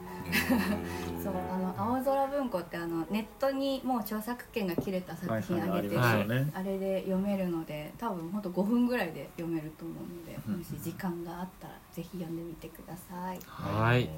[1.24, 6.28] そうあの青空文庫ってあのネットにもう著作権が切れた作品あげてて、はい。
[6.28, 6.48] はい。
[6.54, 10.58] あれで読めるので多分ほんと5分ぐらいで読めると思うので、うん。
[10.58, 13.40] もし時間があったらぜひ読んでみてください。
[13.46, 14.10] はい。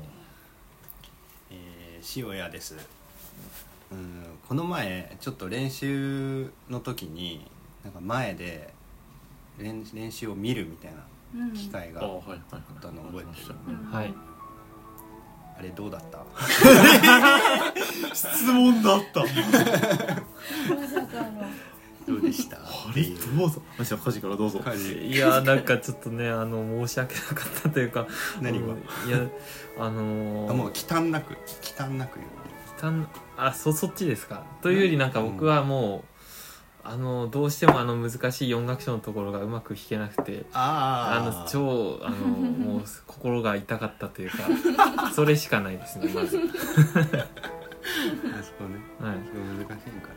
[1.51, 2.75] えー、塩屋です。
[3.91, 7.45] うんこの前ちょっと練習の時に
[7.83, 8.73] なんか前で
[9.57, 11.03] 練練習を見るみたいなうん
[11.55, 12.39] 機会があはいはいはい。
[12.51, 13.55] あったの覚えてる。
[13.67, 14.13] うんはい。
[15.57, 16.19] あれどうだった？
[18.15, 19.25] 質問だった。
[22.07, 22.57] どうでした？
[22.57, 23.03] あれ？
[23.37, 23.61] どうぞ。
[23.77, 24.61] あじゃあ家事からどうぞ。
[25.05, 28.07] いやなんかちょっとねあの申し訳なかったというか
[28.41, 28.67] 何が？
[28.67, 29.19] うんいや
[29.77, 32.29] あのーあもう忌憚なく忌憚なく言う。
[33.35, 34.45] あそそっちですか。
[34.61, 36.03] というよりなんか僕はもう、
[36.83, 44.37] あのどうしてもあの難しい音楽書のところがうまく弾けなくてああの超あのもう心が痛かったというか
[45.13, 48.79] それしかないですねまず、はい、あそこね。
[48.99, 49.93] 難しい。
[49.93, 50.09] のか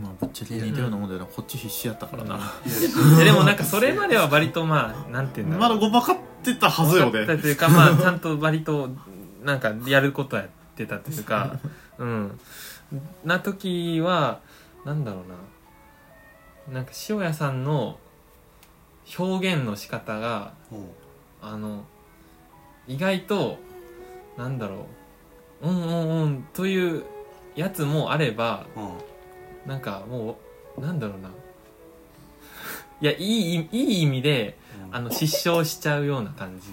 [0.00, 1.26] まあぶっちゃけ似たようなもんだよな。
[1.26, 2.40] こっち必死やったからな、
[3.24, 5.68] でもなんかそれまでは割とまあなんていうんだろう。
[5.68, 7.26] まだごまかってたはずよね。
[7.26, 8.90] というかまあちゃんと割と
[9.42, 11.58] なんかやることはやってたというか
[11.98, 12.40] うん。
[13.24, 14.40] な時は
[14.84, 15.22] なんだろ
[16.66, 16.74] うな。
[16.74, 17.98] なんか塩谷さんの
[19.18, 20.54] 表現の仕方が
[21.42, 21.84] あの
[22.86, 23.58] 意外と
[24.36, 24.86] なんだろ
[25.62, 25.68] う。
[25.68, 27.04] うんうんうんという
[27.54, 29.68] やつもあればうん。
[29.68, 30.36] なんかも
[30.76, 31.30] うなんだろうな。
[33.00, 34.58] いやいいいい意味で
[34.96, 36.68] あの失笑しちゃうような感じ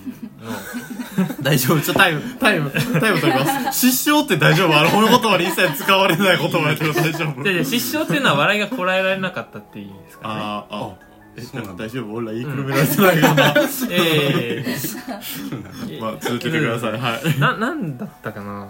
[0.45, 1.33] の。
[1.41, 1.81] 大丈夫。
[1.81, 3.81] ちょっとタイムタイムタイム取ります。
[3.89, 4.77] 失笑って大丈夫？
[4.77, 7.43] あのこの言葉に一切使われない言葉やけど大丈夫。
[7.65, 10.33] 失笑っていうのは笑いがこらえられなかったっていう意味ですかね。
[10.37, 10.95] あーあ
[11.35, 11.85] えそうなんだ。
[11.85, 12.13] 大丈夫？
[12.13, 13.55] 俺ら言いくるめられてないよな、
[13.89, 16.91] ええまあ続けてください。
[16.91, 17.39] はい。
[17.39, 18.67] ななんだったかな。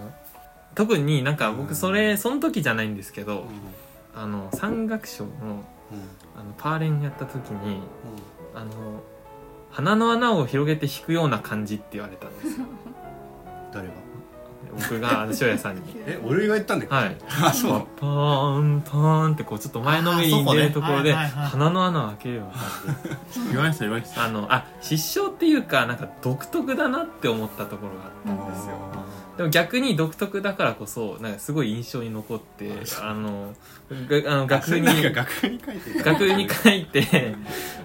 [0.74, 3.46] 特になんか僕それその時じゃないんですけど
[4.16, 5.62] あの山岳賞の
[6.34, 7.82] あのパーレンやった時に
[8.54, 9.02] あの
[9.72, 12.66] 鼻の穴を広げて弾くような感じって言われたんですよ。
[13.72, 13.94] 誰が？
[14.74, 15.82] 僕があの翔也さんに。
[16.06, 16.94] え俺が言ったんだっけ？
[16.94, 17.16] はい。
[17.44, 17.86] あそう。
[18.00, 23.40] パーンパーンってこうちょっと前のめりに出るところで鼻の穴を開けるような感じ。
[23.44, 28.74] で言われてた言われてたあのあ失笑っていうかなんか独特だなって思ったところがあったんですよ
[29.36, 33.54] でも逆に独特だからこそなんかすごい印象に残ってあの
[33.90, 36.10] があの楽譜になんか楽譜に書いてた。
[36.10, 37.34] 楽譜に書いて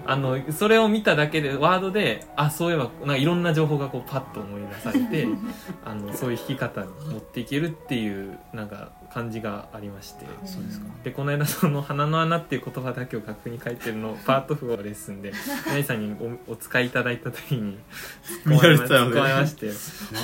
[0.04, 5.26] あのそれを見ただけでワードであそういえばなんかいろんな情報がこうパッと思い出されて
[5.84, 10.26] あのそういう弾き方に持っていけるっていうなんか感じがありまして。
[10.44, 10.86] そうですか。
[11.02, 15.32] でこの間その「鼻の穴」っていう言葉だけを楽譜に書いてるのを パート譜をレッスンで
[15.70, 17.78] 皆さんにおお使いいただいた時に
[18.44, 19.10] 見られてたよね。
[19.10, 19.70] 突っ込まれまして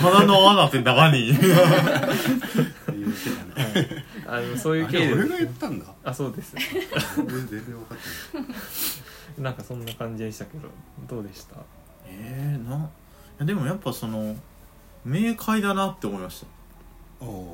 [0.03, 1.27] 鼻の穴って中に。
[1.33, 5.87] 言うてたねあのそういうあ経緯俺が言ったんだ。
[6.05, 6.55] あそうです。
[7.17, 7.99] 全然分かっ
[8.33, 8.47] てない。
[9.39, 10.69] なんかそんな感じでしたけど
[11.09, 11.57] どうでした？
[12.07, 12.81] えー、ない
[13.41, 14.37] やでもやっぱその
[15.05, 16.47] 明快だなって思いました。
[16.47, 16.54] お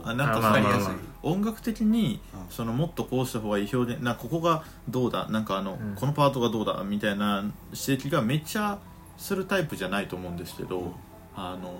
[0.04, 0.92] あなんかあまあそのまあまあ。
[1.22, 2.40] 音楽的にうん。
[2.50, 5.28] そのもっとこうした方がいい表現なここがどうだ？
[5.28, 5.94] なんかあの、うん。
[5.94, 6.82] このパートがどうだ？
[6.84, 8.78] みたいな指摘がめっちゃ
[9.16, 10.92] するタイプじゃないと思うんですけど、うん。
[11.34, 11.72] あの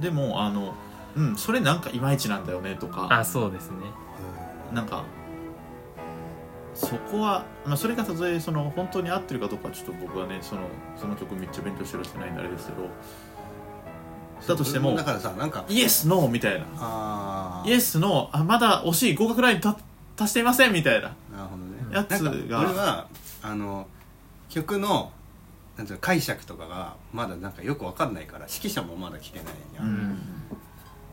[0.00, 0.74] でもあの
[1.16, 3.08] うんそれなんかいまいちなんだよねとか。
[3.10, 3.76] あそうですね。
[4.72, 5.04] なんか
[6.74, 10.62] そこは、まあ、それがたとえその本当に合ってるかどうかはちょっと僕はねその
[10.96, 12.88] その曲めっちゃ勉強してるしてないんであれですけど
[14.46, 16.66] だとしてもだからさなんかイエスノーみたいな。
[16.76, 19.76] あイエスのあまだ惜しい合格ラインた
[20.16, 21.02] 達していませんみたいな。
[21.02, 21.94] なるほどね。
[21.94, 22.60] やつが。
[22.60, 23.08] 俺は
[23.42, 23.86] あの
[24.48, 25.12] 曲の
[25.76, 29.46] なんていうの解釈とかがまだなんかよくわかんないから指揮者もまだ来てない
[29.76, 29.88] や、うん。
[29.88, 30.18] ん。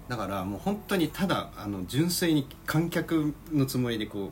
[0.07, 4.31] だからもう本当にただあの純粋に観客のつもりでこ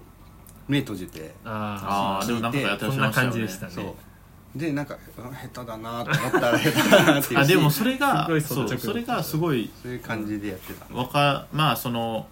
[0.67, 3.71] う目閉じてあああでもなんかやってましたよねこんな感じでしたね。
[3.73, 3.86] そう
[4.55, 12.27] でなんかうん下手だなと思ったら下手だなっていうし あでもそれがそうそれがすごいそういう感じでやってたわかまあその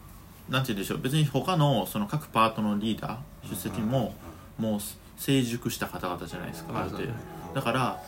[0.49, 0.97] なんて言うんでしょう。
[0.99, 4.13] 別に他のその各パートのリーダー出席も
[4.57, 4.79] もう
[5.17, 7.11] 成熟した方々じゃないですかある程度。
[7.55, 8.03] だから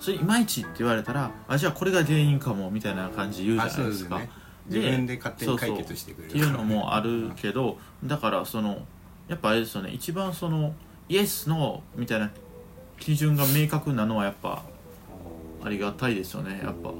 [0.00, 4.18] それいまいちって言われたらあじゃあこれが原因かもみたいな感じで言うじゃないですか。
[4.18, 4.30] ね。
[4.68, 8.84] 自分で勝手に解決してくれるっていうのもあるけどだからその
[9.28, 9.90] やっぱあれですよね。
[9.90, 10.74] 一番その
[11.08, 12.30] イエスノーみたいな
[12.98, 14.62] 基準が明確なのはやっぱ
[15.62, 16.92] ありがたいですよねやっぱ。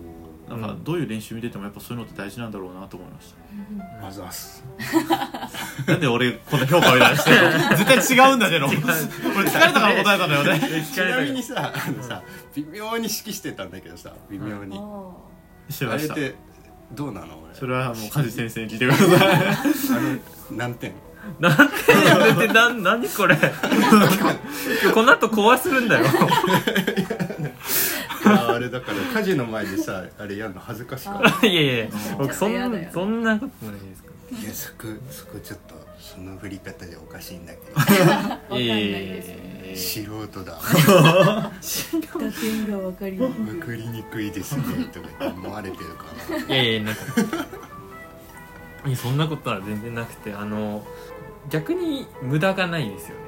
[0.48, 3.34] なんかどういう練習見ててもやっぱそういうのって大事なんだろうなと思いまし
[3.98, 4.00] た。
[4.00, 4.62] まずはす。
[5.88, 7.30] なんで俺こんな評価を出して
[7.76, 8.66] 絶対違うんだけど。
[8.70, 8.86] 俺疲
[9.44, 10.86] れたから答えたんだよね。
[10.94, 12.22] ちなみにさあのさ
[12.54, 14.80] 微妙に指揮してたんだけどさ微妙に。
[15.68, 16.14] してました。
[16.14, 16.36] あれって
[16.92, 17.54] どうなの俺？
[17.54, 19.98] それはもう梶先生に聞いてください。
[19.98, 20.18] あの
[20.52, 20.92] 何点？
[21.38, 21.56] なん
[22.38, 23.36] ででな何これ？
[23.36, 23.50] 今
[24.88, 26.06] 日この後壊するんだよ。
[28.24, 31.46] ああれだから火事の前でさあれやるの恥ずかしかった。
[31.46, 31.86] いやいや
[32.18, 34.78] 僕そんちょっとやだよそんなことないですかいやそこ
[35.10, 37.92] そこちょっとその振り方じゃおかしいんだけわか
[38.24, 39.22] んないいやいやいや。
[39.76, 40.58] 素人だ。
[40.58, 41.50] 打
[42.32, 43.40] 点がわかります。
[43.40, 44.62] わかりにくいですね
[44.92, 46.06] とか思われてるか
[46.48, 46.54] な。
[46.54, 47.02] いやいやなんか。
[48.86, 50.86] いやそんなことは全然なくてあの
[51.50, 53.24] 逆に無駄がないですよね。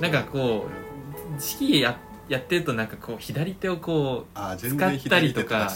[0.00, 5.70] なんかこう指揮ややってるとなんかこう左手をこあー全使然ったりとか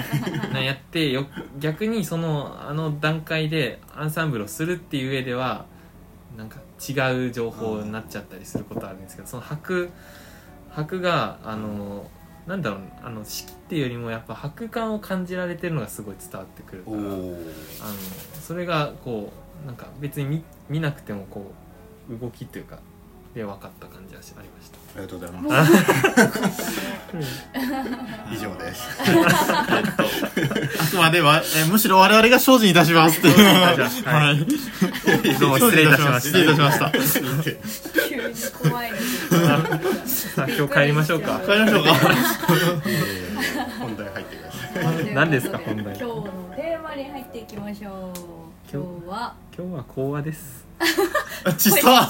[0.58, 1.26] やってよ
[1.58, 5.66] 逆にそのあの段階でアンサンブルをするっていう上では
[6.36, 9.90] なんか違う情報になっちゃったりすることあるんですけどその拍
[10.70, 12.08] 拍があの
[12.46, 17.36] なんだろうあの式っていうよりもやっぱ拍感を感じられてるのがすごい伝わってくるからあの
[18.40, 21.52] それがこうなんか別に見見なくてもこ
[22.10, 22.78] う動きというか
[23.34, 24.78] で分かった感じはしありました。
[24.78, 25.72] ありがとうございます。
[28.32, 28.82] 以上です。
[29.52, 29.82] あ
[30.90, 33.36] くまでは、えーむしろ我々が精進いたしますっていう。
[33.36, 34.36] ははい。
[35.28, 36.38] いどうも失礼いたしました。
[36.38, 36.90] 失礼いたしました。
[38.08, 38.22] 急に
[38.70, 38.90] 怖い。
[38.92, 38.96] の
[40.06, 41.40] さあ今日帰りましょうか。
[41.46, 41.90] 帰りましょうか。
[42.86, 45.14] えー本題入ってください。
[45.14, 45.84] 何ですか本題。
[45.84, 46.22] 今日の
[46.56, 49.34] テーマに入っていきましょう今日は？
[49.56, 49.84] 今日は？
[49.84, 50.66] 講話です。
[51.56, 52.08] ちっさ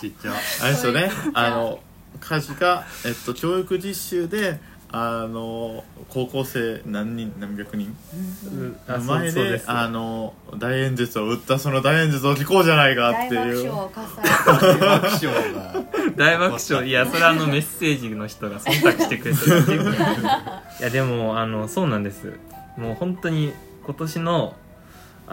[0.00, 0.32] ちっちゃ。
[0.62, 1.10] あれですよね。
[1.34, 1.80] あの
[2.20, 4.60] 家事が、えっと、教育実習で
[4.92, 7.88] あの高校生何人何百人？
[7.88, 9.68] う前でそうです。
[9.68, 13.68] あの大演説を打ったその大演説を聞こうじゃないかっていう。
[13.68, 13.88] 大
[14.78, 15.84] 爆笑が。
[16.16, 16.86] 大爆笑。
[16.88, 19.92] いやそれはあのメッセージの人が忖度してくれてる
[20.78, 22.38] いやでもあのそうなんです。
[22.76, 23.52] もう本当に
[23.84, 24.54] 今年の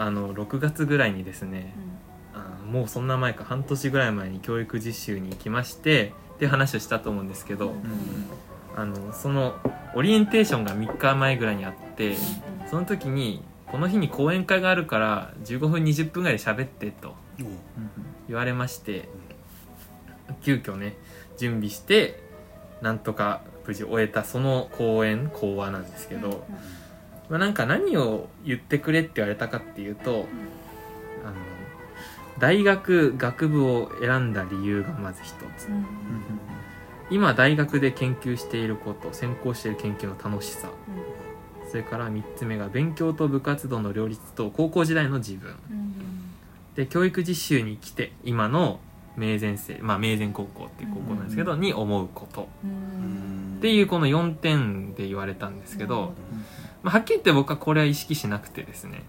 [0.00, 1.74] あの6月ぐらいにですね
[2.32, 7.76] あもうそんな前か半年ぐらい前に教育実習に行きましてっていう話をしたと思うんですけど、うん。
[8.76, 9.56] あのその
[9.94, 12.16] オリエンテーションが3日前ぐらいにあって
[12.70, 17.14] その時にこの日に講演会があるから15分20分ぐらいで喋ってと
[18.26, 19.06] 言われまして
[20.40, 20.96] 急遽ね
[21.36, 22.22] 準備して
[22.80, 26.46] なんとか無事終えたその講演講話なんですけど、
[27.30, 30.26] まあ、なんか何を言ってくれって言われたかっていうと
[31.24, 31.34] あの
[32.38, 35.68] 大学学部を選んだ理由がまず一つ。
[35.68, 35.74] うん。
[35.74, 35.84] うん
[37.12, 40.70] 今大学で研究していること専攻している研究の楽しさ。
[41.68, 45.56] それから3つ目が勉強と部活動の両立と高校時代の自分。
[45.70, 45.94] うん。
[46.76, 48.78] で教育実習に来て今の
[49.16, 52.48] 明前生まあ明前高校っていう高校なんですけど、に思うこと。
[52.64, 52.70] うん。
[52.70, 56.14] うんっていうこの4点で言われたんですけど、
[56.82, 59.02] まあ、はっきり言って僕はこれは意識しなくてですね。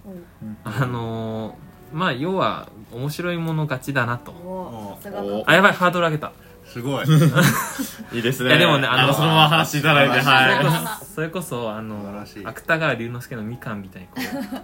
[0.64, 4.98] あのーまあ要は面白いもの勝ちだなと。
[5.46, 6.32] あやばいハードル上げた。
[6.66, 7.06] すごい。
[8.14, 8.50] いいですね。
[8.50, 14.14] いやでもねあのそのまま話していただいてそれこはそそれこそあの芥川龍之介の「みかん」みたいにこ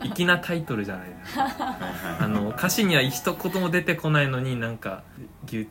[0.04, 1.10] う粋なタイトルじゃない。
[1.10, 1.48] ですか
[2.22, 5.04] あの歌詞には一言も出てこないのになんか
[5.46, 5.68] 牛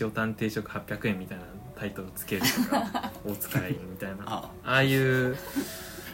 [0.00, 1.44] 塩タン定食800円みたいな
[1.78, 4.16] タイトルつけるとか 大塚愛みたいな。
[4.26, 5.36] あああいう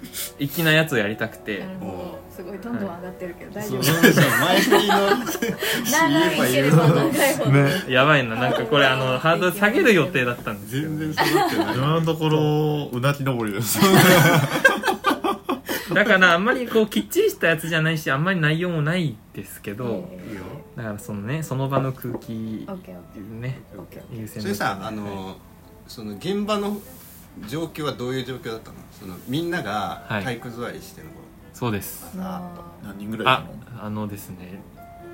[0.38, 1.58] 粋なやつをやりたくて。
[1.58, 2.20] なるほど。
[2.34, 3.82] すごいどんどん上がってるけど大丈夫。
[3.82, 4.12] そう。
[4.12, 4.58] そう前
[6.08, 7.84] の長いければ長いほどね。
[7.88, 8.36] やばいな。
[8.36, 11.74] なんかこれあのハードル下げる予定だったんです全然揃ってない。
[11.74, 13.78] 今のところうなぎ登りです。
[15.94, 20.08] だからあんまりこうきっちりしたやつじゃないしあんまり内容もないですけど、
[20.76, 22.66] だからそのねその場の空気
[23.40, 23.60] ね
[24.12, 25.36] 優先それさあの
[25.88, 26.80] その現場の
[27.48, 28.76] 状況はどういう状況だったの？
[28.98, 30.24] そのみんながはい。
[30.24, 31.12] 体育座りしてるの。
[31.54, 32.10] そうです。
[32.18, 32.50] あ
[32.84, 33.84] 何人ぐらいいあたの？
[33.86, 34.60] あのですね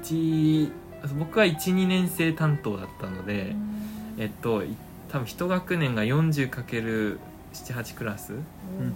[0.02, 0.70] 一
[1.18, 4.22] 僕は12年生担当だったのーでうん。
[4.22, 4.74] えっとい
[5.08, 7.18] 多分一学年が 40×78
[7.96, 8.38] クラスおー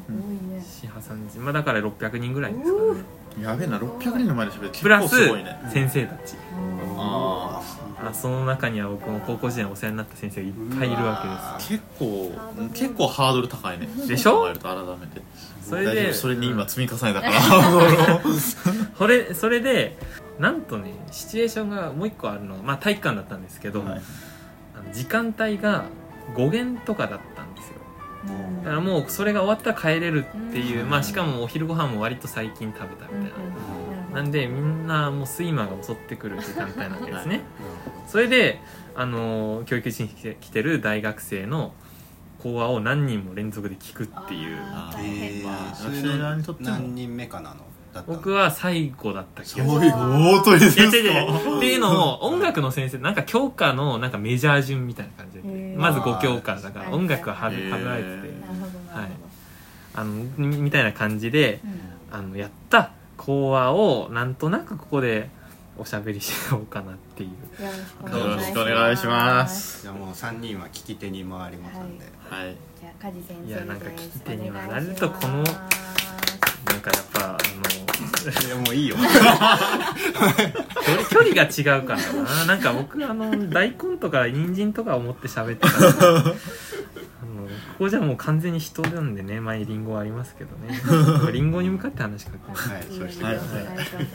[0.09, 0.13] 多
[0.55, 0.63] いね。
[0.83, 3.01] 430まあだから600人ぐらいですかね
[3.41, 5.61] やべえな600人の前で喋ってプラス結構すごいね。
[5.73, 6.35] 先生たち。
[6.97, 7.63] あ
[8.03, 12.33] あその中には僕も高校時代にお世話になった先生がいっぱいいるわけです結構
[12.73, 13.89] 結構ハードル高いね。
[14.09, 14.41] でしょ？
[14.41, 15.21] 考えると改めて
[15.63, 17.33] それでそれに今積み重ねたから。
[17.33, 18.39] ハードルを
[18.99, 19.97] それそれで
[20.39, 22.57] なんとねシチュエーションがもう一個あるの。
[22.57, 24.03] がまあ体育館だったんですけど、はい。
[24.95, 25.85] 時間帯が
[26.35, 27.30] 5限とかだったんですよ。
[27.30, 27.30] うん
[28.65, 30.91] だからもうそれが終わったら帰れるっていう、うん。
[30.91, 33.33] まあしかもお昼ご飯も割と最近食べたみたい
[34.13, 37.41] な、なんでみんなもう睡魔が襲ってくる時間帯なわけですね。
[38.07, 38.61] それで
[38.95, 41.73] あのー教育実習に来て来てる大学生の
[42.43, 44.59] 講話を何人も連続で聞くっていう。
[44.61, 45.01] あー。
[45.01, 47.65] え大変まあー、それ何人目かなの？
[47.93, 48.17] だったの。
[48.17, 51.13] 僕は最後だった気がするそういう大鳥ですいや違う違う。
[51.13, 55.79] か違うっていうのも音楽の先生なんか教科のなんかメジャー順みたいな感じへでー。
[55.79, 58.15] まず5教科だからはい音楽ははへーはぶられてて。
[58.15, 59.13] なるほどなる
[59.95, 61.61] あのみみたいな感じで
[62.13, 65.29] あのやった講話をなんとなくここで
[65.77, 67.31] おしゃべりしようかなっていう。
[67.31, 69.07] うんよろしくお願いします。
[69.07, 69.83] よろしくお願いします。
[69.83, 72.57] じゃあもう3人は聞き手に回りますんで、はい。
[72.81, 75.81] じゃあ梶先生ですいやなんか聞き手にはなるとこのします
[76.67, 77.39] なんかやっぱあの
[78.23, 78.97] いやもういいよ。
[78.97, 79.03] 距
[80.93, 82.45] 離距離が違うからな。
[82.47, 86.35] なんか僕あの大根とか人参とか思って喋ってたからあのこ
[87.79, 90.81] こじゃもう完全に人なんでね前リンゴはありますけどね。
[91.33, 92.77] リンゴに向かって話しかけない。
[92.77, 93.37] はいそうしてくはい。
[93.37, 94.07] ださい、はい。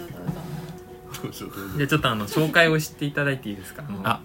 [1.77, 3.83] じゃあちょっとあの紹介をしていただいていいですか？
[4.03, 4.19] あ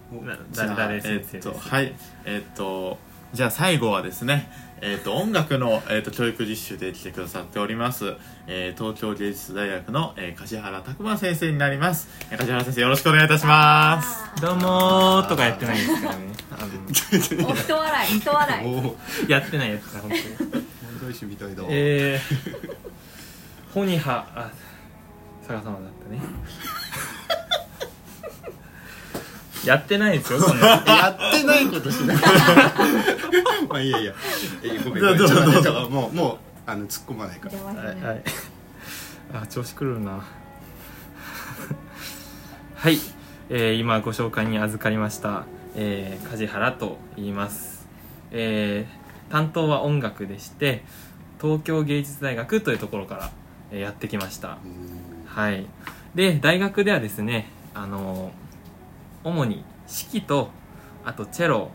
[0.55, 1.95] 誰誰先生とはい。
[2.25, 2.99] えっと
[3.33, 4.51] じゃあ最後はですね
[4.83, 8.14] えっと音楽の、えっと教育実習で来てくださっております、
[8.47, 12.09] えー東京芸術大学の、えー梶原拓馬先生になります。
[12.31, 14.40] えー梶原先生よろしくお願いいたします。
[14.40, 16.33] どうもーとかやってないですからね。
[16.51, 19.31] あのお人笑い人笑い。
[19.31, 20.22] やってないやつだ本当に。
[21.01, 24.51] 問題師みたいだわ、えー、ホニハあ
[25.47, 26.20] 逆さまだったね
[29.64, 30.66] やってないですよ そんな。
[30.66, 32.16] やってないことしない。
[33.68, 34.12] まあいいやいいや。
[34.62, 35.18] えごめんごめん。
[35.18, 36.38] どうぞちょっもうもう
[36.70, 37.72] あの突っ込まないから。
[37.72, 38.22] ねはいはい。
[39.42, 40.22] あ調子狂うな。
[42.74, 42.98] はい、
[43.50, 45.44] えー今ご紹介に預かりました、
[45.76, 47.86] えー、梶原と言います。
[48.30, 49.00] えー
[49.30, 50.82] 担当は音楽でして
[51.40, 53.30] 東京芸術大学というところから
[53.70, 54.58] えーやってきました。
[55.26, 55.66] はい。
[56.14, 58.32] で大学ではですねあの
[59.25, 59.64] 主に
[60.12, 60.51] 指揮と
[61.05, 61.71] あとチェロ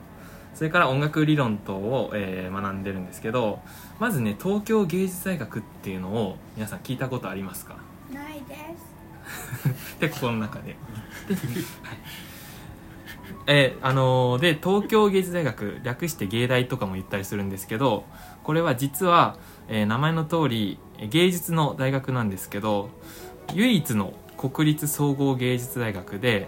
[0.54, 3.60] それから音楽理論等を、えー学んでるんですけど
[4.00, 7.76] まずね東京芸術大学っていうのを皆さん聞いたことありますか？
[8.14, 8.56] ないで
[9.76, 10.68] す で心の中で。
[10.68, 11.44] ではい
[13.48, 18.06] えーあのーで東京芸術大学略して芸大とかも言ったりするんですけど
[18.44, 19.36] これは実は、
[19.68, 22.90] えー名前の通りえー芸術の大学なんですけど
[23.54, 26.48] 唯一の国立総合芸術大学で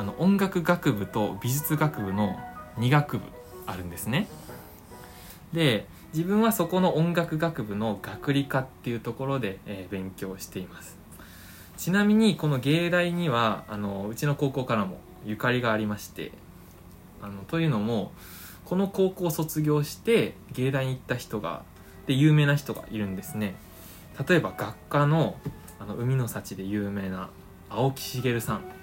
[0.00, 2.34] あの音楽学部と美術学部の
[2.78, 3.24] 2学部
[3.66, 4.28] あるんですね。
[5.52, 10.96] で自分はそこの音楽学部の学理科っていうところで、えー勉強しています。
[11.76, 14.96] ちなみにこの芸大にはあのうちの高校からも
[15.26, 16.32] ゆかりがありまして
[17.20, 18.12] あのというのも
[18.64, 21.62] この高校を卒業して芸大に行った人が
[22.06, 23.54] で有名な人がいるんですね。
[24.26, 25.36] 例えば学科の
[25.78, 27.28] あの海の幸で有名な
[27.68, 28.79] 青木茂さん、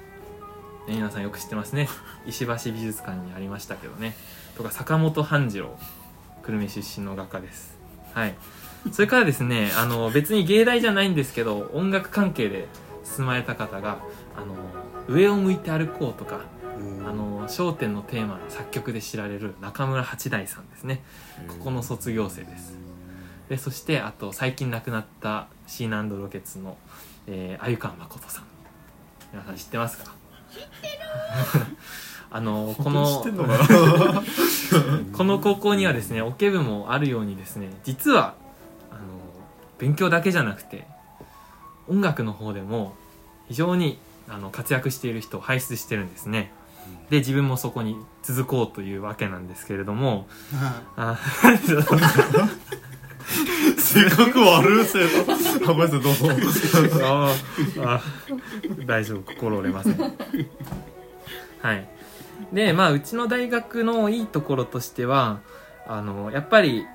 [0.87, 1.89] 皆さんよく知ってますね。
[2.25, 4.15] 石橋美術館にありましたけどね。
[4.55, 5.77] とか坂本半次郎。
[6.43, 7.77] 久留米出身の画家です。
[8.13, 8.35] はい。
[8.91, 12.67] それからですねあの別に芸大じゃないんですけど音楽関係で
[13.03, 13.97] 進まれた方が
[14.37, 14.55] 「あの
[15.09, 16.39] 上を向いて歩こう」とか
[17.05, 21.03] 「あの笑点」のテーマの作曲で知られる中村八大さんですね。
[21.49, 22.77] ここの卒業生です。
[23.49, 26.77] でそしてあと最近亡くなったシーナンドロケツの、
[27.27, 28.43] えー、鮎川誠さん。
[29.33, 30.16] 皆さん知ってますか？
[30.53, 30.97] 知ってる
[32.29, 33.23] あのこの
[35.13, 38.35] この高校にはですねオケ部もあるようにですね実は
[38.91, 38.99] あの
[39.79, 40.85] 勉強だけじゃなくて
[41.87, 42.95] 音楽の方でも
[43.47, 43.97] 非常に
[44.29, 46.51] あの活躍している人を輩出してるんですね。
[47.09, 50.27] で自分もそこに続こうというわけなんですけれども
[50.95, 51.17] あ
[53.87, 57.33] 性格悪いせいあごめんなさいどうぞあ
[57.79, 58.01] あ
[58.85, 59.97] 大丈夫心折れません
[61.61, 61.87] はい
[62.51, 65.39] でまあうちの大学のいいところとしては
[65.87, 66.85] あのやっぱり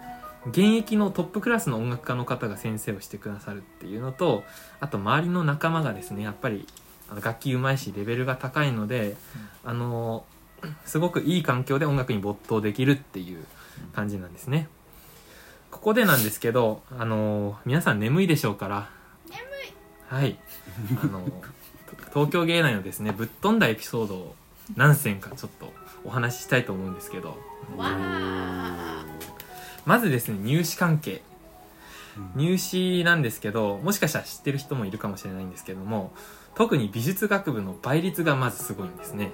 [0.47, 4.45] 現役のトップクラスの音楽家の方が先生をしてくださるっていうのと
[4.80, 6.66] あと周りの仲間がですねやっぱり
[7.14, 9.16] 楽器うまいしレベルが高いので、
[9.64, 10.24] あの
[10.86, 13.45] すごくいい環境で音楽に没頭できるっていう
[13.95, 14.82] 感じなんですねこ
[15.83, 18.89] こでなんですけどあの皆さん眠いでしょうから。
[19.28, 19.45] 眠い。
[20.07, 20.39] はい。
[21.03, 21.24] あの
[22.11, 24.37] 東京芸大のですねぶっ飛んだエピソードを
[24.76, 25.72] 何選かちょっと
[26.05, 27.37] お話ししたいと思うんですけど。
[29.85, 31.22] まずですね入試関係。
[32.37, 36.12] 入試なんですけどもしかしたら知ってる人もいるかもしれないんですけども
[36.55, 39.33] 特に美術学部の倍率がまずすごいんですね。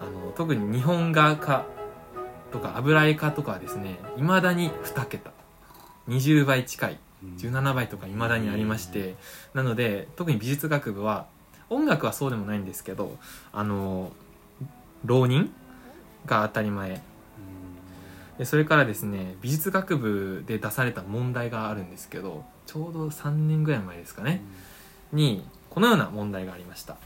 [0.00, 1.64] あの特に日本画科
[2.54, 5.32] とか油絵科とかはですねいまだに2桁。
[6.08, 6.98] 20倍近い。
[7.38, 9.16] 17倍とかいまだにありまして。
[9.54, 11.26] なので特に美術学部は
[11.68, 13.18] 音楽はそうでもないんですけど
[13.52, 14.12] あの
[15.04, 15.52] 浪人？
[16.26, 17.02] が当たり前。
[18.38, 24.42] でそれからですね美術学部で出された問題があるんですけどちょうど3年ぐらい前ですかね。
[25.12, 26.96] にこのような問題がありました。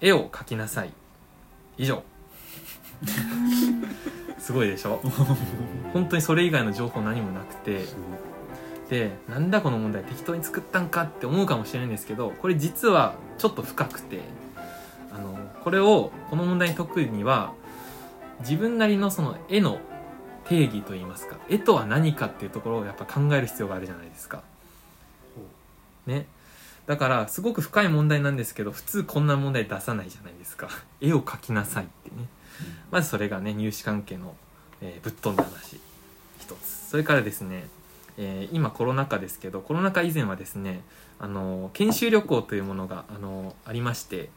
[0.00, 0.92] 絵を描きなさい。
[1.78, 2.04] 以上
[4.38, 5.00] すごいでしょ？
[5.92, 7.84] 本当にそれ以外の情報何もなくて
[8.90, 14.20] でなんだこの問題適当に作ったんかって思うかもしれないんですけどこれ実はちょっと深くて
[15.12, 17.52] あのこれをこの問題に解くには
[18.40, 19.80] 自分なりのその絵の
[20.44, 24.42] 定義といいますか絵とは何かっていうところをやっぱ考える必要があるじゃないですか。
[26.06, 26.26] ね。
[26.86, 30.68] だからすごく深い問題なんですけど普通こんな問題出さないじゃないですか。
[31.00, 32.28] 絵を描きなさいってね。
[32.90, 34.34] まずそれがね入試関係の、
[34.80, 35.80] えーぶっ飛んだ話。
[36.40, 36.88] 一つ。
[36.90, 37.68] それからですね、
[38.16, 40.82] えー今コロナ禍ですけどコロナ禍以前はですね
[41.18, 44.28] あの研修旅行というものがあのありまして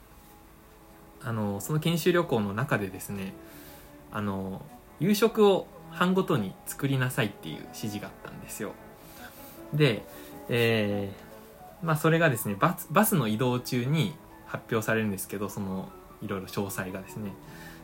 [1.24, 3.34] あのその研修旅行の中でですね
[4.12, 4.62] あの
[5.00, 8.72] 夕食を班ごとに作りなさいっていう指示があったんですよ。
[9.74, 10.04] で、
[10.50, 14.14] えーまあ、それがですねバスバスの移動中に
[14.46, 15.90] 発表されるんですけどその
[16.22, 17.34] いろいろ詳細がですね。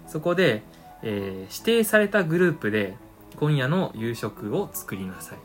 [0.08, 0.64] そこで、
[1.04, 2.96] えー指定されたグループで
[3.38, 5.38] 今夜の夕食を作りなさい。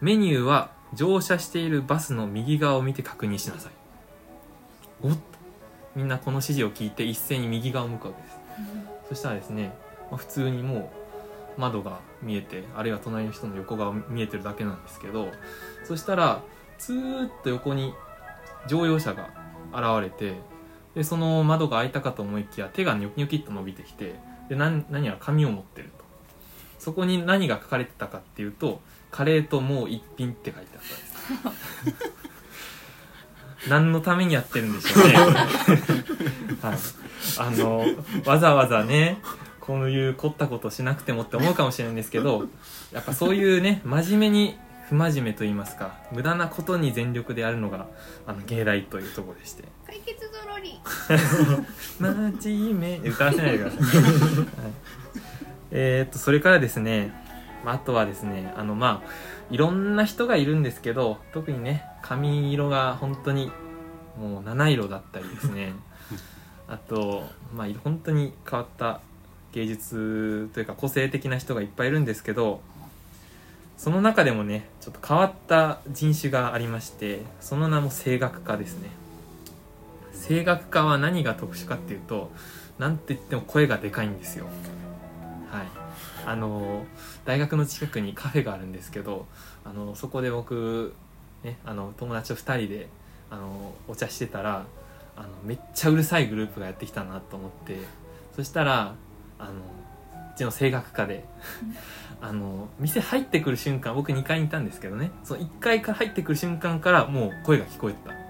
[0.00, 3.72] メニューは乗車しているバスの右側を見て確認しなさい。
[5.02, 5.18] おっと
[5.94, 8.36] みんなこの指示を聞いて一斉に右側を向くわけです。
[9.10, 9.72] そしたらですね、
[10.10, 10.92] まあ普通にも
[11.56, 15.28] う窓が見えてあるいは隣の人の横が見えてるだけなんですけど
[15.84, 16.42] そしたら
[16.78, 17.92] ツーッと横に
[18.68, 19.30] 乗用車が
[19.72, 20.36] 現れて
[20.94, 24.14] でその窓が開いたかと思いきや手がニョキニョキっと伸びてきて
[24.48, 26.02] で何何やら紙を持ってると。
[26.78, 28.80] そこに何が書かれてたかっていうと
[29.12, 30.82] 「カレーともう一品」って書いてあっ
[31.44, 32.12] たんです。
[33.70, 35.14] 何のためにやってるんでしょうね。
[36.60, 36.78] はい。
[37.38, 37.84] あの
[38.26, 39.18] わざわざね
[39.60, 42.48] こういう凝ったことしなくてもって思うかもしれないんですけど
[42.92, 47.86] やっぱそういうね真面目に不真面目と言いますか無駄なことに全力でやるのが
[48.26, 50.80] あの芸大というところでして解決ぞろり
[52.40, 53.08] 真面目。
[53.10, 54.02] 歌わせないでください、 はい、
[55.70, 57.12] えーっとそれからですね
[57.62, 59.10] まああとはですねあのまあ
[59.50, 63.52] いろんな人がいるんですけど特にね髪色が本当に
[64.18, 65.74] もう七色だったりですね。
[66.68, 69.02] あとまあ本当に変わった
[69.52, 72.62] 芸術というか個性的な人がいっぱいいるんですけど
[73.76, 79.01] その中でもねちょっと変わった人種がありましてその名も声楽家ですね
[80.28, 82.30] 声楽家は何が特殊かっていうと
[82.78, 84.46] なんて言っても声がでかいんですよ。
[85.50, 85.66] はい。
[86.24, 86.84] あの
[87.24, 89.26] 大学の近くにカフェがあるんですけど
[89.64, 90.94] あのそこで僕、
[91.42, 92.88] ね、あの友達と2人で
[93.30, 94.66] あのお茶してたら
[95.16, 97.76] あのめっちゃうるさいグループがやってきたなと思って
[98.36, 98.94] そしたら
[99.38, 99.50] あの
[100.34, 101.24] うちの声楽科で
[102.20, 105.10] あの店入ってくる瞬間僕2階にいたんですけどね。
[105.24, 108.21] その1階から入ってくる瞬間からもう声が聞こえてた、はい、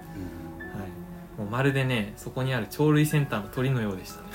[1.37, 4.27] もうまるでねそこにある鳥類センターの鳥のようでしたね。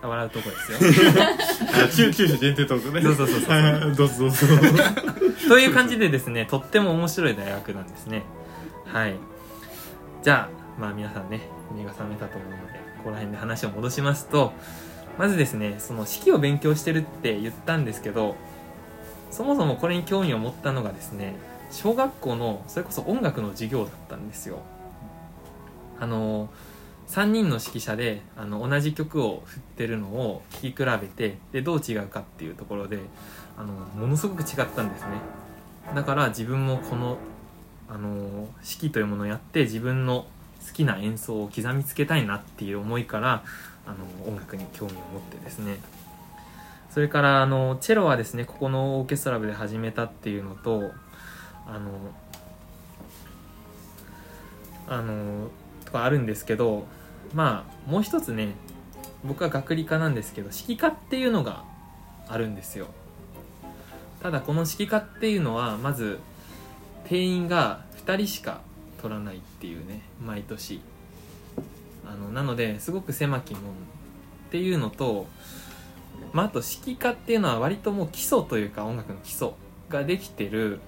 [0.02, 0.78] 笑うとこですよ。
[1.84, 3.02] あ中九州限定トークね。
[3.02, 4.46] そうそうそうそうはい どうぞどうぞ。
[5.48, 8.22] という感じでですねとっても面白い大学なんですね。
[8.86, 9.16] はい。
[10.22, 11.40] じゃあまあ皆さんね
[11.74, 14.52] 目が覚めたと思うのでここら辺で話を戻しますと
[15.18, 18.36] まずですねその式を勉強してるって言ったんですけど
[19.30, 21.34] そもそもこれに興味を持ったのがですね
[21.70, 24.60] 小学校のそれこそ音楽の授業だったんですよ
[26.00, 26.48] あの
[27.08, 32.98] 3人の指揮者であの同じ曲を振ってるのを聴き比べてでどう違うかっていうところで
[33.56, 35.08] あのものすごく違ったんですね。
[35.94, 37.16] だから自分もこの
[37.88, 40.26] あの指揮というものをやって自分の
[40.66, 43.42] 好きな演奏を刻みつけたいなっていう思いから
[43.86, 45.78] あの音楽に興味を持ってですね。
[46.90, 50.90] それからあのチェロはですねここのオーケストラ部で始めたっていうのと
[51.66, 51.90] あの
[54.88, 55.48] あの
[55.88, 56.84] とかあるんですけど
[57.34, 58.52] まあもう一つね
[59.24, 61.64] 僕は学理科なんですけど指揮科っていうのが
[62.28, 62.86] あるんですよ。
[64.22, 66.18] ただこの指揮科っていうのはまず
[67.04, 68.60] 定員が2人しか
[69.00, 70.80] 取らないっていうね毎年。
[72.06, 73.64] あのなのですごく狭き門っ
[74.50, 75.26] ていうのと、
[76.32, 79.50] まあ、あと指揮科っていうのは割ともう基礎というか音楽の基礎
[79.90, 80.80] ができてる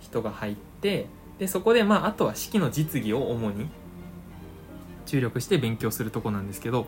[0.00, 1.06] 人が入って
[1.38, 3.68] でそこでまああとは指揮の実技を主に
[5.06, 6.86] 注力して勉強するとこなんですけど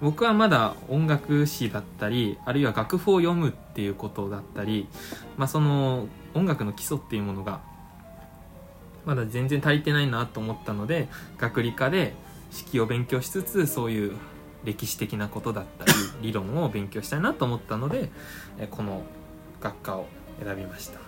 [0.00, 4.88] 僕はまだ音楽史だったりあるいは楽譜を読むっていうことだったり、
[5.38, 7.60] まあ、その音楽の基礎っていうものが
[9.06, 11.08] まだ全然足りてないなと思ったので
[11.38, 12.14] 学理科で
[12.50, 14.16] 式を勉強しつつそういう
[14.64, 15.92] 歴史的なことだったり
[16.22, 18.10] 理論を勉強したいなと思ったので
[18.58, 19.02] えこの
[19.60, 20.06] 学科を
[20.44, 21.00] 選びました、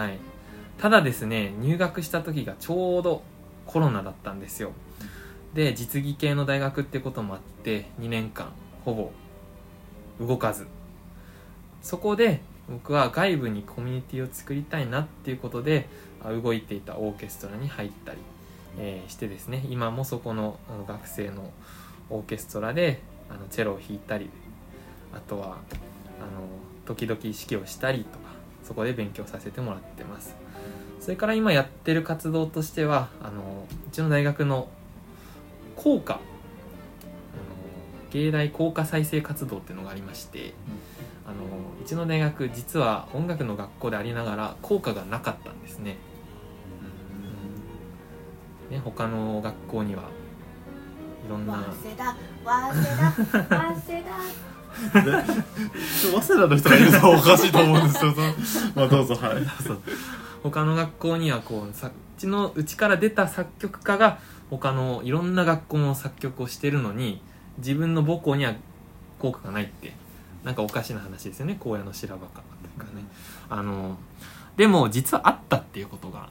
[0.00, 0.18] はい、
[0.78, 3.22] ただですね入学した時がちょうど
[3.66, 4.72] コロナだったんですよ
[5.54, 8.52] で実技系の大学ってこともあって2年間
[8.84, 9.10] ほぼ
[10.24, 10.66] 動かず。
[11.82, 15.88] そこで僕は外部にコミュニティを作りたいなっていうことで
[16.42, 18.18] 動いていたオーケストラに入ったり、
[18.78, 19.64] えーしてですね。
[19.68, 21.50] 今もそこのあの学生の
[22.10, 24.30] オーケストラであのチェロを弾いたり
[25.14, 25.56] あとはあの
[26.84, 28.30] 時々指揮をしたりとか
[28.62, 30.36] そこで勉強させてもらってます。
[31.00, 34.68] それから今やってる活動としてはあのうちの大学の
[35.82, 36.20] 校歌あの
[38.10, 40.52] 芸大校歌再生活動っていうのがありまして、
[41.26, 41.36] あの
[41.82, 45.96] うちの大学実は音楽の学校でありながら校歌がなかったんですね。
[48.70, 50.02] ね他の学校には
[51.26, 51.54] いろんな。
[51.82, 55.24] 早稲田早稲田早稲田。
[56.10, 58.12] 早稲田の人がいるのはおかしいと思うんですよ。
[58.12, 58.26] その
[58.74, 59.46] まあどうぞはい。
[60.42, 64.18] 他の学校にはこうさうちのうちから出た作曲家が
[64.50, 67.22] 他のいろんな学校の作曲をしてるのに
[67.58, 68.54] 自分の母校には
[69.18, 69.92] 効果がないって
[70.44, 71.58] なんかおかしな話ですよね。
[71.64, 72.42] 荒野の白馬か
[72.78, 73.04] というかね。
[73.48, 73.96] あの
[74.56, 76.28] でも実はあったっていうことが。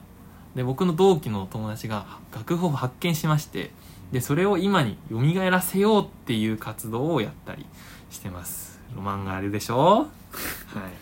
[0.54, 3.70] で僕の同期の友達が楽譜を発見しまして
[4.10, 7.64] でそれを今に蘇らせようっていう活動をやったり
[8.10, 8.80] してます。
[8.96, 9.76] ロマンがあるでしょ？
[9.98, 10.08] はい。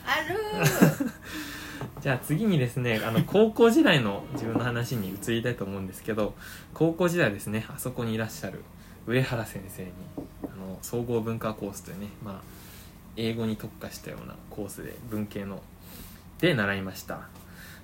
[0.06, 1.10] ある
[2.00, 6.34] じゃあ次にですねあの高校時代の自分の話に移りたいと思うんですけど
[6.72, 8.62] 高校時代ですねあそこにいらっしゃる
[9.06, 9.90] 上原先生に
[10.44, 12.34] あの総合文化コースというね、まあ、
[13.16, 15.60] 英語に特化したようなコースで文系の
[16.40, 17.28] で習いました。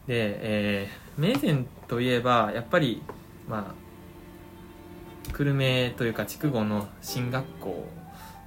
[0.06, 3.02] で、えー、名前といえばやっぱり
[3.48, 7.88] まあ久留米というか筑後の進学校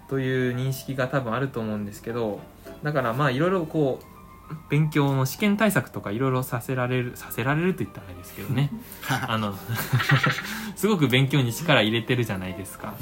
[0.08, 2.40] という認識が多分あると思うんですけど
[2.84, 4.17] だからまあいろいろこう
[4.70, 8.72] 勉強の試験対策とかいろいろさせられるさせられると言ったらあれですけどね。
[9.08, 9.58] あの
[10.76, 12.94] すごく勉強に力入れてるじゃないですか。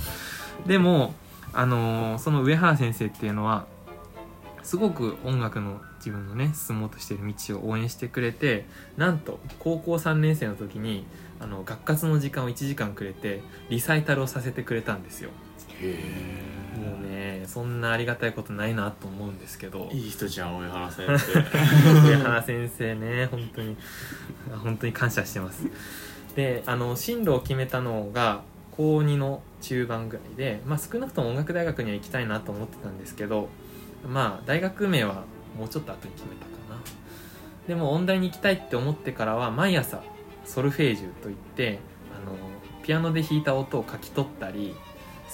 [0.65, 1.13] でも
[1.53, 3.65] あのその上原先生っていうのは
[4.63, 8.65] すごく音楽の自分のね進もうとしている道を応援してくれて
[8.97, 11.05] なんと高校3年生の時に
[11.39, 15.29] あの学活の時間を1時間くれてリサイタルをさせてくれたんですよ
[15.81, 19.89] もうねそんなありがたいことないなと思うんですけど。
[19.91, 21.39] いい人じゃん上原先生。
[22.07, 23.77] 上原先生ね本当に。
[24.63, 25.67] 本当に感謝してます。
[26.35, 33.47] であの進路を決めたのが高2の中盤ぐらいで、まあ、少なくとも音楽大学には行きたいなと思ってたんですけど
[34.05, 35.23] まあ大学名は
[35.57, 36.79] もうちょっと後に決めたかな。
[37.67, 40.03] でも音大に行きたいって思ってからは毎朝
[40.43, 41.79] ソルフェージュといって
[42.13, 42.35] あの
[42.83, 44.75] ピアノで弾いた音を書き取ったり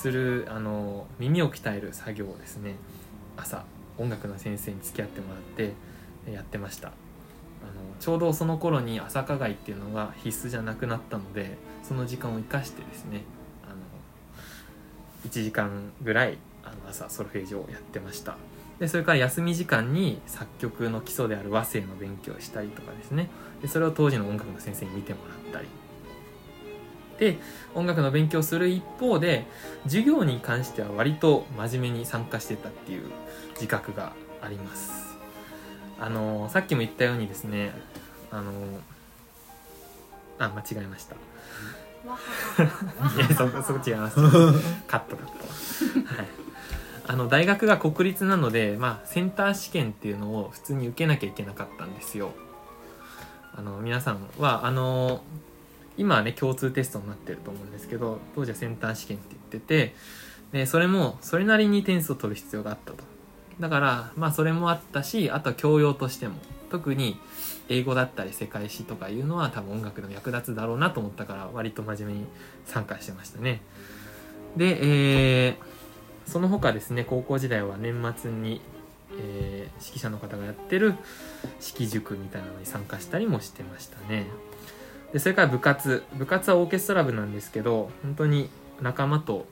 [0.02, 2.76] するあの耳を鍛える作業をですね。
[3.38, 3.64] 朝
[3.97, 5.74] 音楽の先生に付き合ってもらって
[6.32, 6.88] やってました。
[6.88, 6.93] あの
[7.99, 13.22] ちょうどその頃に朝課外っていうのが必須じゃなくなったのでその時間を生かしてですね
[13.64, 13.76] あの
[15.30, 18.38] 1時間ぐらいあの朝ソルフェージュをやってました。
[18.80, 23.30] でそれから休み時間に作曲の基礎である和声の勉強をしたりとかですね。
[23.62, 25.68] でそれを当時の音楽の先生に見てもらったり。
[27.22, 27.38] で
[27.76, 29.45] 音楽の勉強をする一方で
[29.84, 33.03] 授業に関しては割と真面目に参加してたっていう
[33.53, 35.15] 自覚があります。
[35.99, 37.74] あのさっきも言ったようにですね
[38.32, 38.51] あの
[40.39, 41.15] あ間違えました。
[43.15, 44.15] いやそそこ違います。
[44.88, 46.28] カットカットはい。
[47.05, 52.32] あの大学が国立なので、まあ、センター試験っていうのを普通に受けなきゃいけなかったんですよ。
[53.53, 55.22] あの皆さんはあの
[56.02, 59.95] 今はね共通テストになってると思うんですけど当時はセンター試験って言ってて
[60.52, 63.04] でそれもそれなりに点数を取る必要があったと。
[63.60, 66.34] だからまあそれもあったしあとは教養としても
[66.72, 67.20] 特に
[67.70, 72.26] 英語だったり世界史とかいうのは多分音楽でも役立つだろうなと思ったから割と真面目に
[72.66, 73.62] 参加してましたね。
[74.58, 75.56] で、えー、
[76.26, 78.62] その他ですね高校時代は年末に、
[79.20, 80.95] えー、指揮者の方がやってる
[81.60, 84.26] 式塾みたいなのに参加したりもしてましたね。
[85.14, 86.03] でそれから部活。
[86.14, 88.49] 部活はオーケストラ部なんですけど本当に
[88.82, 89.45] 仲間と、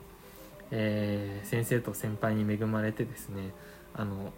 [0.70, 3.50] えー、先生と先輩に恵まれてですね
[3.94, 4.32] あの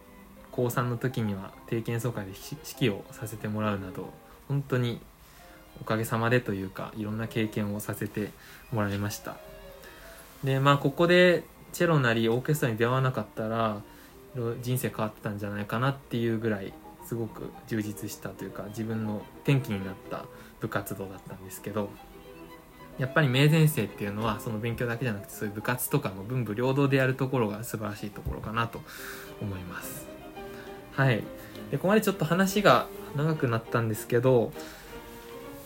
[0.51, 4.11] 高3の時には定期演奏会で指揮をさせてもらうなど
[4.49, 5.01] 本当に
[5.81, 8.31] おかげさまでというかいろんな経験をさせて
[8.71, 9.37] もらいました。
[10.45, 13.81] でまあここでチェロなりオーケストラに出会わなかったら
[14.61, 16.73] 人生変わってたんじゃないかなっていうぐらい
[17.07, 20.25] すごく充実したというか自分の転機になった
[20.63, 21.91] 部活動だったんですけど
[22.99, 28.81] やっぱり名前生っていうのはその勉強だけじゃなくてそういう部活とかも文武両道でやるところが素晴らしいところかなと
[29.41, 30.07] 思います。
[30.93, 31.23] はい。
[31.71, 32.87] でここまでちょっと話が
[33.17, 34.53] 長くなったんですけど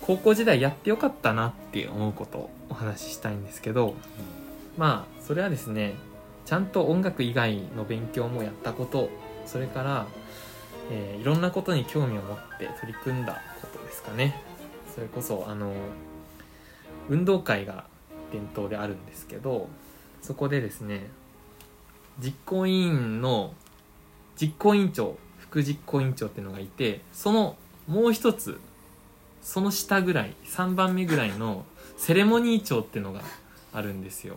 [0.03, 3.95] 高校時代やってよかったなって思うことをお話ししたいんですけど、
[4.79, 5.95] まあそれはですね
[6.45, 9.11] ちゃんと音楽以外の勉強もやったこと
[9.47, 10.07] それから、
[10.93, 14.41] えー、いろんなことに興味を持って取り組んだことですかね。
[14.97, 15.75] それこそあの
[17.11, 17.85] 運動会が
[18.33, 19.69] 伝統であるんですけど
[20.23, 21.11] そこでですね
[22.19, 23.53] 実行委員の
[24.41, 28.59] 実行委員長副実行委員長っていうのがいてそのもう一つ
[29.43, 31.67] その下ぐらい3番目ぐらいの
[31.99, 33.21] セレモニー長っていうのが
[33.73, 34.37] あるんですよ。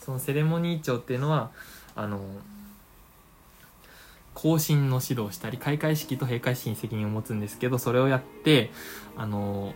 [0.00, 1.50] そのセレモニー長っていうのは
[1.96, 2.20] あの
[4.36, 8.70] 更新の指導をしたり開会式と閉会式に責任を持つんですけどそれをやって
[9.16, 9.72] あの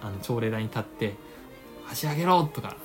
[0.00, 1.14] あの朝礼台に立って
[1.84, 2.76] 「走り上げろ!」とか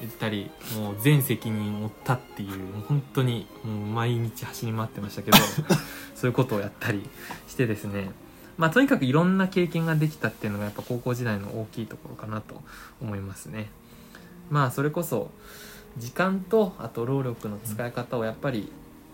[0.00, 5.36] 言ったりもう全責任を負ったっていうもう本当にもう毎日走り回ってましたけど
[6.14, 7.02] そういうことをやったり
[7.48, 8.12] してですね
[8.56, 12.62] まあとにかくいろんな経験ができたっていうのがやっぱ高校時代の大きいところかなと
[13.00, 13.70] 思いますね。
[14.50, 15.30] まあそれこそ
[15.96, 18.70] 時間とあと労力の使い方をやっぱり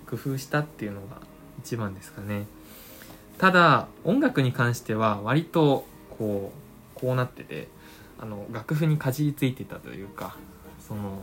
[0.08, 1.18] 工夫したっていうのが
[1.60, 2.46] 一番ですかね。
[3.38, 5.84] ただ音楽に関しては割と
[6.18, 6.52] こ
[6.96, 7.68] うこうなってて
[8.20, 10.36] あの楽譜にかじりついてたというか
[10.78, 11.20] そのも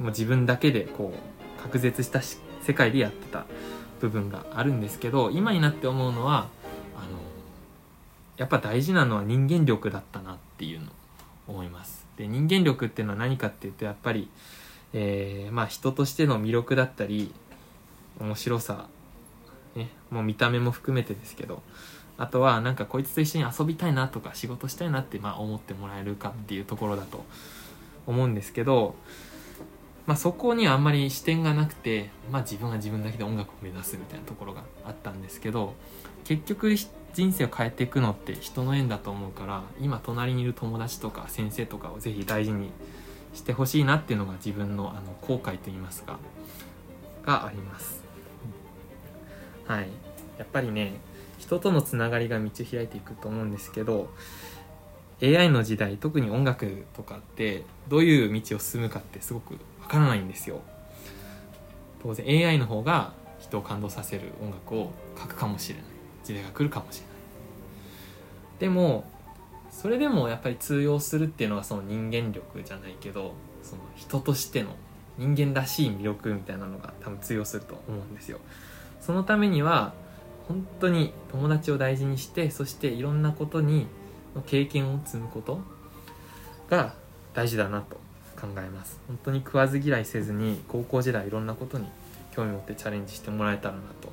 [0.00, 3.46] う自分だけでこう隔絶した世界でやってた
[4.00, 6.48] 部分があるんですけど今になって思うのは
[6.96, 7.18] あの
[8.36, 10.90] やっぱ大事なのは人間力だったなっていうのを
[11.48, 12.06] 思います。
[12.16, 14.28] で人間力っていうのは何かっていうとやっぱり、
[14.92, 17.32] えー、まあ人としての魅力だったり
[18.22, 18.86] 面白さ、
[19.74, 21.62] ね、もう見た目も含めてですけど。
[22.18, 27.24] あとはなんかこいつと一緒に遊びたいなとか仕事したいなってまあ思ってもらえるかっていうところだと
[28.06, 28.94] 思うんですけど、
[30.06, 35.74] まあ、そこにはあんまり視点がなくて、まあ、自分は自分だけで音楽を目指すみたいなところがあったんですけど
[36.24, 36.74] 結局
[37.14, 42.70] 人生を変えていくのって人の縁だと思うから今隣にいる友達とか先生とかをぜひ大事に
[43.34, 46.18] してほしいなっていうのが自分のあの後悔といいますか
[47.24, 48.01] があります。
[49.66, 49.88] はい、
[50.38, 50.94] やっぱりね
[51.38, 54.10] 人とのつながりが道を開いていくと思うんですけど
[55.22, 60.60] AI の時代特に音楽とかってどういう道を進むかってすごくわからないんですよ。
[62.02, 65.84] 当然 AI の方が人を感動させる音楽を書くかもしれない。
[66.24, 67.12] 時代が来るかもしれない。
[68.60, 69.04] でも
[69.70, 74.70] それでもやっぱり通用するっていうのがその人間力じゃないけどその人としての
[75.18, 78.38] 人間らしい魅力みたいなのが多分通用すると思うんですよ。
[79.02, 79.92] そのためには
[80.48, 83.86] 本当に友達を大事にしてそしていろんなことに
[84.34, 85.60] の経験を積むこと
[86.70, 86.94] が
[87.34, 87.96] 大事だなと
[88.40, 88.98] 考えます。
[89.08, 91.86] 本当に食わず嫌いせずに高校時代いろんなことに
[92.34, 94.10] 興味持ってチャレンジしてもらえたらなと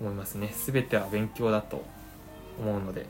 [0.00, 0.52] 思いますね。
[0.66, 1.84] 全ては勉強だと
[2.60, 3.06] 思うので。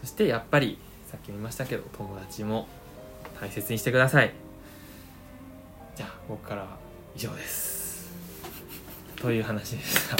[0.00, 0.78] そしてやっぱり
[1.10, 2.68] さっきも言いましたけど友達も
[3.40, 4.32] 大切にしてください。
[5.96, 6.78] じゃあ僕からは
[7.14, 7.79] 以上です。
[9.20, 10.16] という話でした。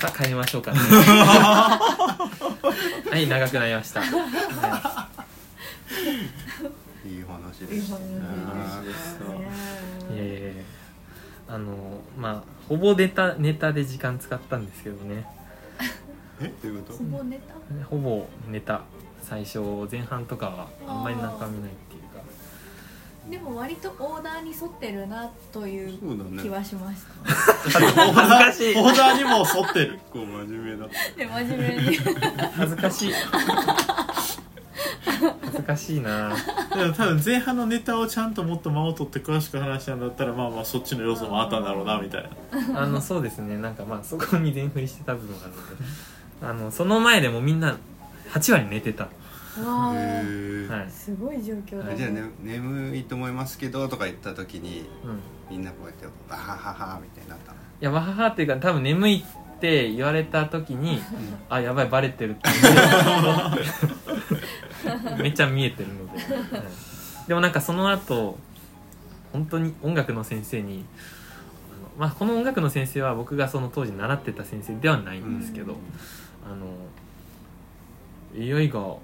[0.00, 0.78] さあ帰りましょうかね。
[3.10, 4.06] はい長くなりました、は
[7.04, 7.08] い。
[7.08, 7.78] いい話いいでい
[10.16, 10.62] やいやいや
[11.48, 15.26] あのまあほぼネタネタで時間使ったんですけどね。
[16.40, 16.54] ーえ？
[16.62, 16.98] どういうこと？
[16.98, 17.54] ほぼネタ？
[17.90, 18.82] ほぼネタ。
[19.20, 19.58] 最初
[19.90, 21.70] 前半とかはあんまり中身ない
[23.30, 26.42] でも割とオーダーに沿ってるなというそうだね。
[26.42, 27.08] 気はしました、
[27.70, 28.74] 恥ずかしい。
[28.76, 29.92] オーダーにも沿ってる。
[29.92, 30.94] 結構真面目だった。
[31.16, 31.96] で真面目に。
[32.56, 33.12] 恥ずかしい。
[35.42, 36.34] 恥ずかしいな。
[36.74, 42.30] でも多分前半のネタをちゃんともっと間を取って詳しく話したんだったらまあまあそっちの要素もあったんだろうなみたい
[42.72, 42.80] な。
[42.82, 43.56] あのそうですね。
[43.58, 45.84] なんかまあそこに全振りしてた部分があるので。
[46.40, 47.76] あのその前でもみんな
[48.30, 49.10] 8割寝てた、わ
[49.64, 50.90] はい。
[50.90, 57.58] すごい状況だあじゃあ、ね、眠いと思いますけどとか言った時にうん、いみんなこうやってバハハハみたいになったの。
[57.80, 61.00] やわははっていうか多分眠いって言われた時に
[61.48, 63.38] あやばいバレてるって思
[65.14, 66.18] ってめっちゃ見えてるので、
[66.56, 67.28] はい。
[67.28, 68.38] でもなんかその後
[69.32, 70.84] 本当に音楽の先生に
[71.98, 75.74] まあ、この音楽の先生は僕がその当時習ってた先生ではないんですけど、
[76.48, 76.68] あの
[78.40, 78.94] AI が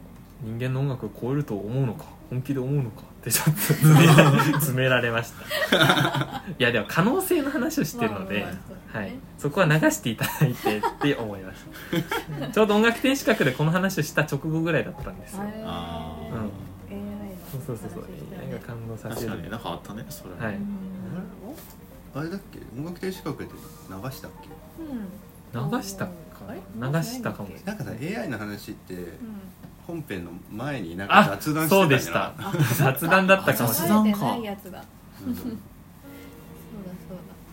[0.44, 4.14] 人間の音楽を超えると思うのか本気で思うのか ってちょっと詰めら
[4.54, 5.32] 詰められまし
[5.70, 6.42] た。
[6.58, 8.58] いやでも可能性の話をしてるので、まあま
[8.94, 11.58] あはい、そこは流していただいてって思いまし
[12.40, 15.52] た ちょうど音楽天資格でこの話をした直後ぐらいだったんですよ、はい。
[15.64, 17.64] あうん。
[17.66, 18.04] そうそうそう
[18.46, 19.28] AI が感動させる。
[19.28, 20.04] 確かになんかあったね。
[20.10, 20.58] それはい
[22.16, 22.60] あれだっけ？
[22.78, 24.48] 音楽停止格で流したっけ？
[25.58, 25.70] うん。
[25.76, 26.12] 流したか
[26.48, 26.60] あれ？
[26.78, 29.08] な流したかもなんかさ AI の話ってうん
[29.86, 32.32] 本編の前になんかあ雑談してたそうんやでした。
[32.76, 34.12] 雑談だったかもしれない。
[34.12, 34.84] 雑談か流れてないやつだ。
[35.26, 35.36] うん。
[35.36, 35.56] そうだ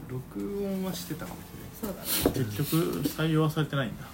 [0.08, 1.52] 録音はしてたかもし
[1.82, 4.06] そうだそうだ結局採用はされてないんだ。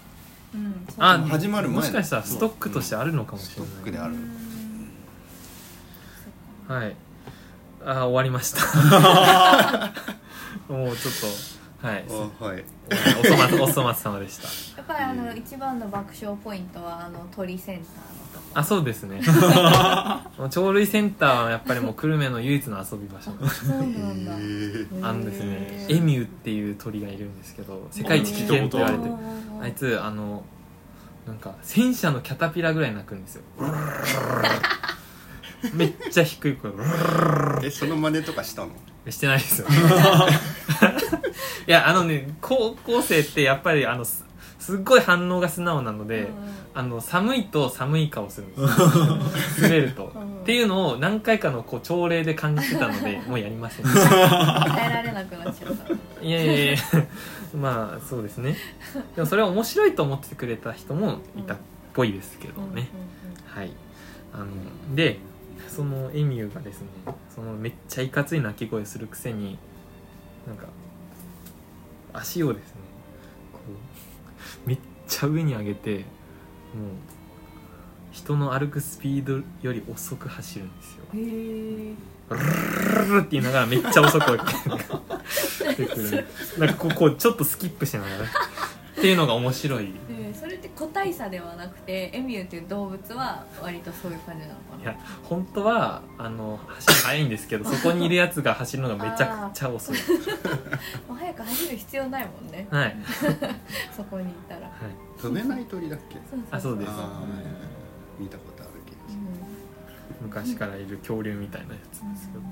[0.56, 4.18] うんそうあ始まる前もしかしたらストックとしてあるのかもしれストックでない、あるう
[6.74, 6.76] ん。
[6.76, 6.96] はい。
[7.86, 8.62] あ終わりました。
[10.74, 12.06] もうちょっとはい。
[12.10, 12.64] あはい。
[13.22, 14.48] おそ松おそ松様でした。
[14.78, 17.92] やっぱりあの一番の爆笑ポイントはあの鳥センターの
[18.34, 18.46] とこ。
[18.54, 19.22] あそうですね。
[20.38, 23.32] も う鳥類センターはやっぱりもう久留米の唯一の遊び場所。
[23.50, 24.34] そうなんだ。
[24.34, 25.08] へー。
[25.08, 29.04] あのですねエミューっていう鳥がいるんですけど世界一危険と言われて。
[29.62, 30.44] あいつあの
[31.28, 33.44] なんか戦車のキャタピラぐらい鳴くんですよ。
[35.74, 36.72] めっちゃ低い声
[37.64, 38.70] えその真似とかしたの？
[39.10, 39.68] してないですよ
[41.68, 44.26] いやあのね高校生ってやっぱりあのす
[44.60, 46.28] すっごい反応が素直なので、
[46.74, 48.68] あの寒いと寒い顔するんですよ。
[49.62, 50.42] 滑ると、うん。
[50.42, 53.86] っていうのを何回かのこう朝礼で感じてたので もうやりません。
[53.86, 55.94] 耐えられなくなっちゃった。
[56.22, 56.78] いやいやいや。
[57.56, 58.58] まあそうですね。
[59.16, 61.58] でもそれは面白いと思ってくれた人もいたっ
[61.94, 62.90] ぽいですけどね、
[63.46, 63.72] はい。
[64.34, 64.48] あの
[64.96, 65.20] で
[65.70, 66.88] そのエミューがですね
[67.34, 69.58] そのめっちゃいかつい鳴き声するくせに
[70.46, 70.66] なんか
[72.18, 72.82] 足をですね
[73.54, 73.60] こ
[74.66, 76.04] うめっちゃ上に上げてもう
[78.12, 81.04] 人の歩くスピードより遅く走るんですよ。
[81.14, 81.94] へえ
[82.30, 84.38] ルルルルって言いながらめっちゃ遅く
[85.68, 86.26] 出てくる。
[86.58, 88.14] なんかこうこうちょっとスキップしながら
[88.98, 89.94] っていうのが面白い。
[90.10, 94.84] えーそれって個体差ではなくてエミューっていう動物は割とそういう感じなのかな。
[94.84, 99.98] いや本当はあの走り速いんですけど そこにいるやつが走るのがめちゃくちゃ遅い。
[101.08, 102.68] もう早く走る必要ないもんね。
[102.70, 102.96] はい、 はい、
[103.96, 104.70] そこにいたら。
[105.22, 106.18] 飛べない鳥だっけ？
[106.52, 106.90] あそうです。
[106.92, 109.18] あー見たことある気がす
[110.22, 110.28] うん。
[110.28, 112.40] 昔からいる恐竜みたいなやつうんですけど。
[112.42, 112.46] る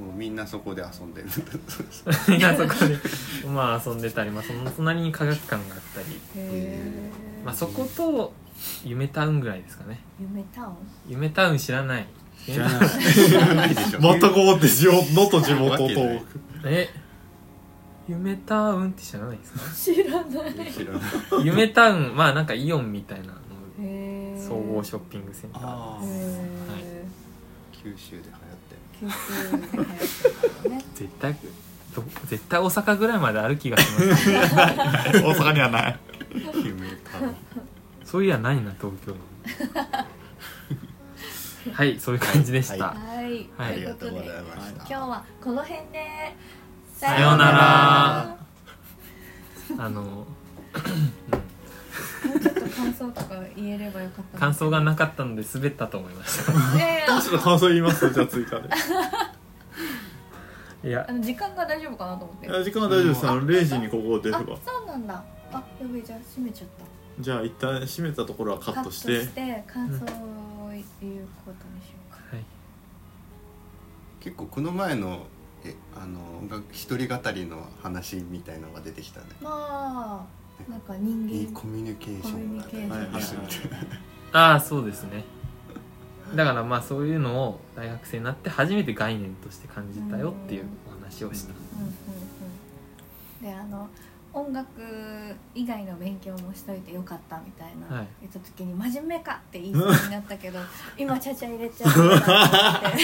[0.00, 1.28] もうみんなそこで遊んでる。
[2.28, 2.96] みんなそこで
[3.48, 6.80] まあ遊んでたり、まあ、その隣に科学館があったり、へえ
[7.44, 8.32] まあ、そこと
[8.84, 10.00] 夢タウンぐらいですかね。
[10.20, 10.74] 夢タウン？
[11.08, 12.06] 夢タウン知らない。
[12.46, 13.54] 知らない。
[13.56, 14.00] ないでしょ。
[14.00, 15.84] 全く思って地元能登地元と
[16.64, 16.88] え？
[18.08, 19.60] 夢タウンって知らないですか？
[19.94, 20.72] 知らない。
[20.72, 21.46] 知らない。
[21.46, 23.34] 夢タウンまあなんかイオンみたいな
[24.38, 26.00] 総合ショッピングセンター。
[26.00, 27.00] で流行って
[27.72, 28.34] 九州で流行
[30.94, 31.36] 絶対
[31.94, 35.92] ど絶対大阪ぐらいまである気がします大阪にはない。
[35.92, 35.98] る
[36.64, 37.36] 夢タウン
[38.04, 38.28] そうい。
[38.28, 38.56] やない。
[38.62, 39.14] な東京
[41.72, 41.98] はい。
[41.98, 42.18] そうい。
[42.18, 43.72] う感じでした、ははい、はい。
[43.72, 44.28] ありがとうござい。
[44.42, 46.06] ました今日はこの辺で
[46.96, 48.36] さようなら
[49.78, 50.26] あの、
[52.80, 54.38] 感想とか言えればよかった。
[54.38, 56.52] 感想がなかかったので滑ったと思いました。
[56.80, 58.68] え ちょっと感想言いますじゃあ追加で。
[60.88, 61.06] いや。
[61.08, 62.46] あの時間が大丈夫かなと思って。
[62.46, 63.28] いや時間は大丈夫です。
[63.28, 65.22] あの0時にここ出れあばそうなんだ。
[65.52, 65.62] あや
[65.92, 66.84] べえじゃあ閉めちゃった。
[67.22, 70.82] じゃあ一旦閉めたところはカットして感想を言う
[71.44, 72.18] ことにしようか。
[72.34, 72.44] はい。
[74.20, 75.26] 結構この前の
[75.64, 79.26] えあのが一人語りの話みたいのが出てきたね。
[79.42, 84.00] まあなんか人いい間コミュニケーションがコミュニケーションはいはいはい
[84.32, 85.24] ああそうですね。
[86.34, 91.52] だからまあそういうのを大学生になって初めて概念として感じたよっていうお話をした。
[91.52, 91.90] うんうんう
[93.42, 93.42] ん。
[93.42, 93.88] であの
[94.32, 94.66] 音楽
[95.54, 98.06] 以外の勉強もしといてよかったみたいな、はい。
[98.22, 100.58] 言った時に真面目かって言いそうになったけど
[100.96, 102.98] 今ちゃちゃ入れちゃうなって。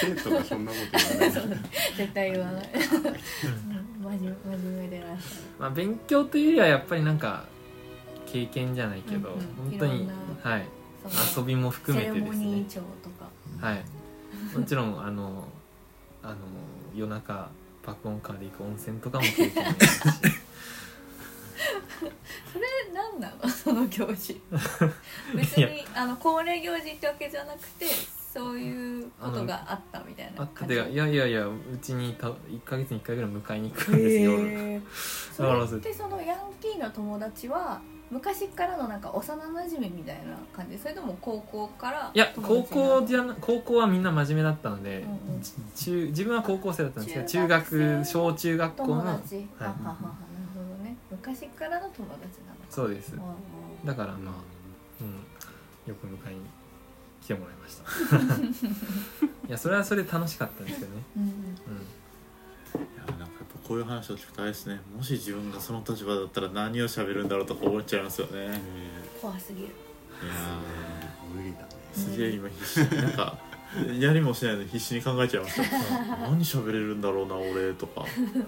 [0.00, 1.58] 生徒がそんなこと言わない
[1.96, 2.78] 絶対言わない、う
[4.00, 7.44] ん、真面目真面目でいらっしまあ勉強というよりはやっぱりなんか
[8.26, 9.40] 経験じゃないけど、うん。
[9.40, 10.08] うん本当に
[10.42, 10.66] はい。
[11.36, 12.44] 遊びも含めセてですね。
[12.44, 13.28] レモニー長とか。
[13.60, 13.84] はい。
[14.58, 15.48] もちろんあの
[16.22, 16.36] あの
[16.94, 17.50] 夜中
[17.86, 20.02] 爆音カーで行く温泉とかも経験ですし。
[22.52, 23.48] それ何なの？
[23.48, 24.40] その行事。
[25.34, 34.82] 別にあの恒例行事ってわけじゃなくてそういうことがあったみたいなあったでいやいやいやうちにた1か月に1回ぐらい迎えに行くんですよ夜へー
[35.32, 35.42] そ
[35.74, 37.80] れってそのヤンキーの友達は
[38.14, 40.78] 昔からのなんか幼馴染みたいな感じ？
[40.78, 42.10] それとも高校から？
[42.14, 45.42] いや高校じゃな高校はみんな真面目だったので、うんうん。
[45.74, 49.44] 中自分は高校生だったんですけど中中学小中学校の友達、はい。
[49.58, 49.96] ははははなる
[50.54, 50.96] ほどね。
[51.10, 52.66] 昔からの友達なのか。
[52.70, 53.14] そうです。
[53.14, 53.86] うんうん。
[53.86, 54.34] だからまあ、
[55.00, 56.40] うん、よく迎えに
[57.20, 57.84] 来てもらいました。
[59.48, 61.28] いやそれはそれで楽しかったんですけどね、うんうん。
[61.28, 61.32] う
[62.78, 68.44] いやなんかこういう話を聞くとあれですねもし自分がその立場だったら何を喋るんだろうとか思っちゃいますよね。
[68.44, 68.50] いや
[69.20, 69.68] 怖すぎる。
[69.68, 71.66] ー無理だね。
[71.94, 73.38] すげえ今必死なんか
[73.98, 75.62] やりもしないのに必死に考えちゃいました。
[76.28, 78.02] 何喋れるんだろうな俺とか。
[78.02, 78.44] んうん、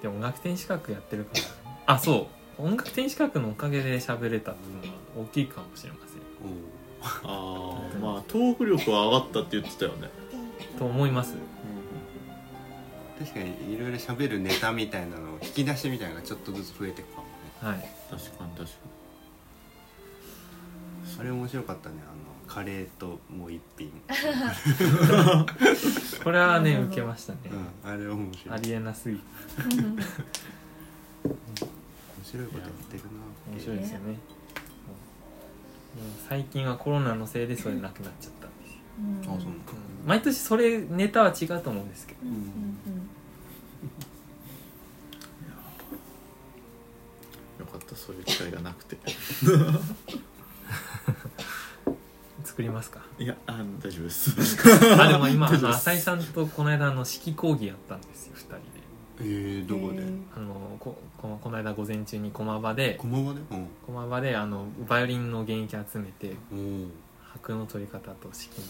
[0.00, 1.32] でも音楽天資格やってるか
[1.86, 2.62] らあそう。
[2.62, 6.20] 音楽天資格のおかげで喋れたっていうのは大きいかもしれません。
[7.02, 10.10] ああまあトーク力は上がったって言ってたよね。
[10.78, 11.34] と思います
[13.18, 17.30] 確かにいろいろ喋るネタみたいなのを引き出しみたいなのがちょっとずつ増えていくかもね。
[17.60, 17.88] はい。
[18.10, 18.70] 確かに確か
[21.20, 23.90] あれ面白かったねあのカレーともう一品、
[26.22, 27.38] これはね受けましたね、
[27.84, 28.54] うん、あれ面白い。
[28.56, 29.16] ありえなすぎ。
[29.16, 29.22] 面
[32.22, 33.10] 白いことやってるな
[33.52, 34.18] 面白いですよね、うん
[36.28, 39.20] 最近はコロナのせいでそれなくなっちゃったんですよ、うん。
[39.20, 39.60] あそううん。
[40.04, 42.18] 毎年それネタは違うと思うんですけど。
[42.24, 42.28] うん。
[42.28, 43.03] うんよか
[47.84, 48.96] ったそういう機会がなくて。
[52.44, 53.00] 作りますか？
[53.18, 54.30] いやあ大丈夫です。
[55.00, 58.60] あでも今 あの浅井さんとこの間あの式講義やったんですよ2人で。
[59.20, 60.02] えー、どこで？
[60.36, 62.94] あのここのこの間午前中に駒場で。
[62.94, 63.40] 駒場で？
[63.50, 63.68] うん。
[63.86, 66.88] 駒場であのバイオリンの現役集めておー。
[67.34, 68.60] 拍の取り方と指揮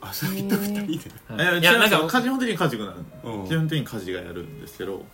[0.00, 1.10] あそれと二人で。
[1.30, 1.56] の、い。
[1.58, 2.98] い、いやなんか基本的に家事がなる。
[3.24, 3.48] うん。
[3.48, 5.04] 基本的に家事がやるんですけど。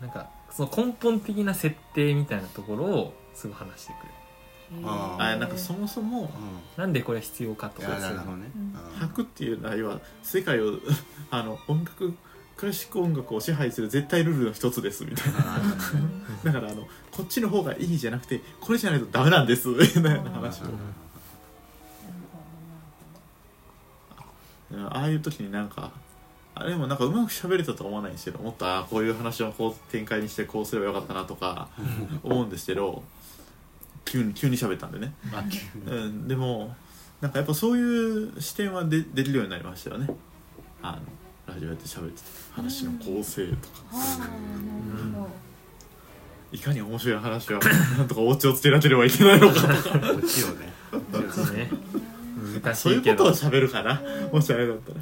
[0.00, 4.14] なんかその根本的な設定みたいなところをすぐ話してくれる。
[4.84, 6.28] ああなんかそもそもうん。
[6.76, 7.92] なんでこれ必要かといか。
[7.92, 8.50] そういうのやなるほどね。
[9.22, 10.78] っていうのは要は世界を
[11.30, 12.14] あの音楽
[12.56, 15.40] クラシック音楽を支配する絶対ルールの一つですみたいな。
[16.44, 20.66] だからあのこっちの方がいいじゃなくてこれじゃないとダメなんですみたいな話を。
[24.90, 25.90] ああいう時になんか
[26.60, 31.68] あれもなんかうまく喋れたとは思わないんですけどもっとああこういう話をこう展開にしてこうすればよかったなとか
[32.22, 33.02] 思うんですけど
[34.04, 35.14] 急に急に喋ったんでね、
[35.86, 36.76] うん、でも
[37.22, 40.08] なんかやっぱそういう視点はでできるようになりましたよね。
[40.82, 45.28] あのラジオやって喋ってて話の構成とか。
[46.52, 49.98] いかに面白い話をなんとかお家をつけなければいけないのかとか。
[49.98, 51.70] こっちをね
[52.52, 54.02] こっちね難そういしいうけどことを喋るかな？
[54.32, 55.00] もしあれだったら。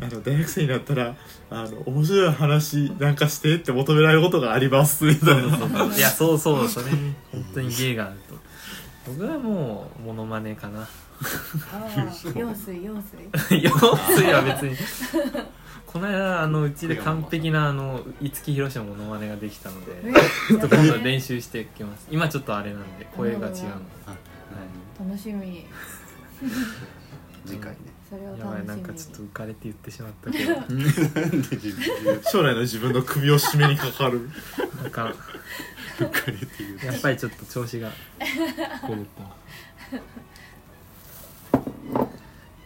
[0.00, 1.14] あの大学生になったら
[1.50, 5.04] あの面白い話なんかしてって求められることがあります。
[5.04, 6.86] みたいないやそうそうそ れ。
[6.86, 8.36] ね本当に芸があると。
[9.12, 10.86] 僕はもうモノマネかな。
[12.34, 13.62] 用水用水。
[13.62, 13.72] 用
[14.14, 14.76] 水は別に。
[15.86, 20.12] この間あのうちで完璧なあの五木ひろしのモノマネができたので
[20.48, 22.06] ちょっと今度練習していきます。
[22.10, 23.50] 今ちょっとあれなんで声が違うの。
[23.52, 23.56] で
[24.06, 24.14] あ
[24.98, 25.64] 楽しみ
[27.46, 27.78] 次回ね。
[28.08, 28.50] それを楽しみに。
[28.50, 30.54] やばいなんかちょっと浮かれて言ってしまったけど。
[32.30, 34.28] 将来の自分の首を絞めにかかる。
[34.82, 35.14] なんか
[35.98, 36.86] 浮かれていう。
[36.86, 37.90] やっぱりちょっと調子が。
[37.90, 39.96] 狂ってますじ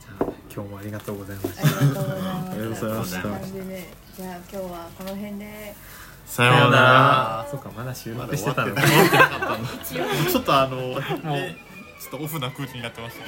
[0.09, 1.62] ゃあ今日もありがとうございました。
[1.62, 3.23] ありがとうございますありがとうございました。
[3.23, 3.95] こんな感じで。
[4.16, 5.75] じゃあ今日はこの辺で。
[6.27, 7.49] さようなら。
[7.51, 8.75] そうかまだ収録してたの。
[8.75, 9.66] まだ思ってなかったの。
[10.31, 11.01] ちょっとあの
[11.33, 11.70] ね
[12.01, 13.24] ちょっとオフな空気になってました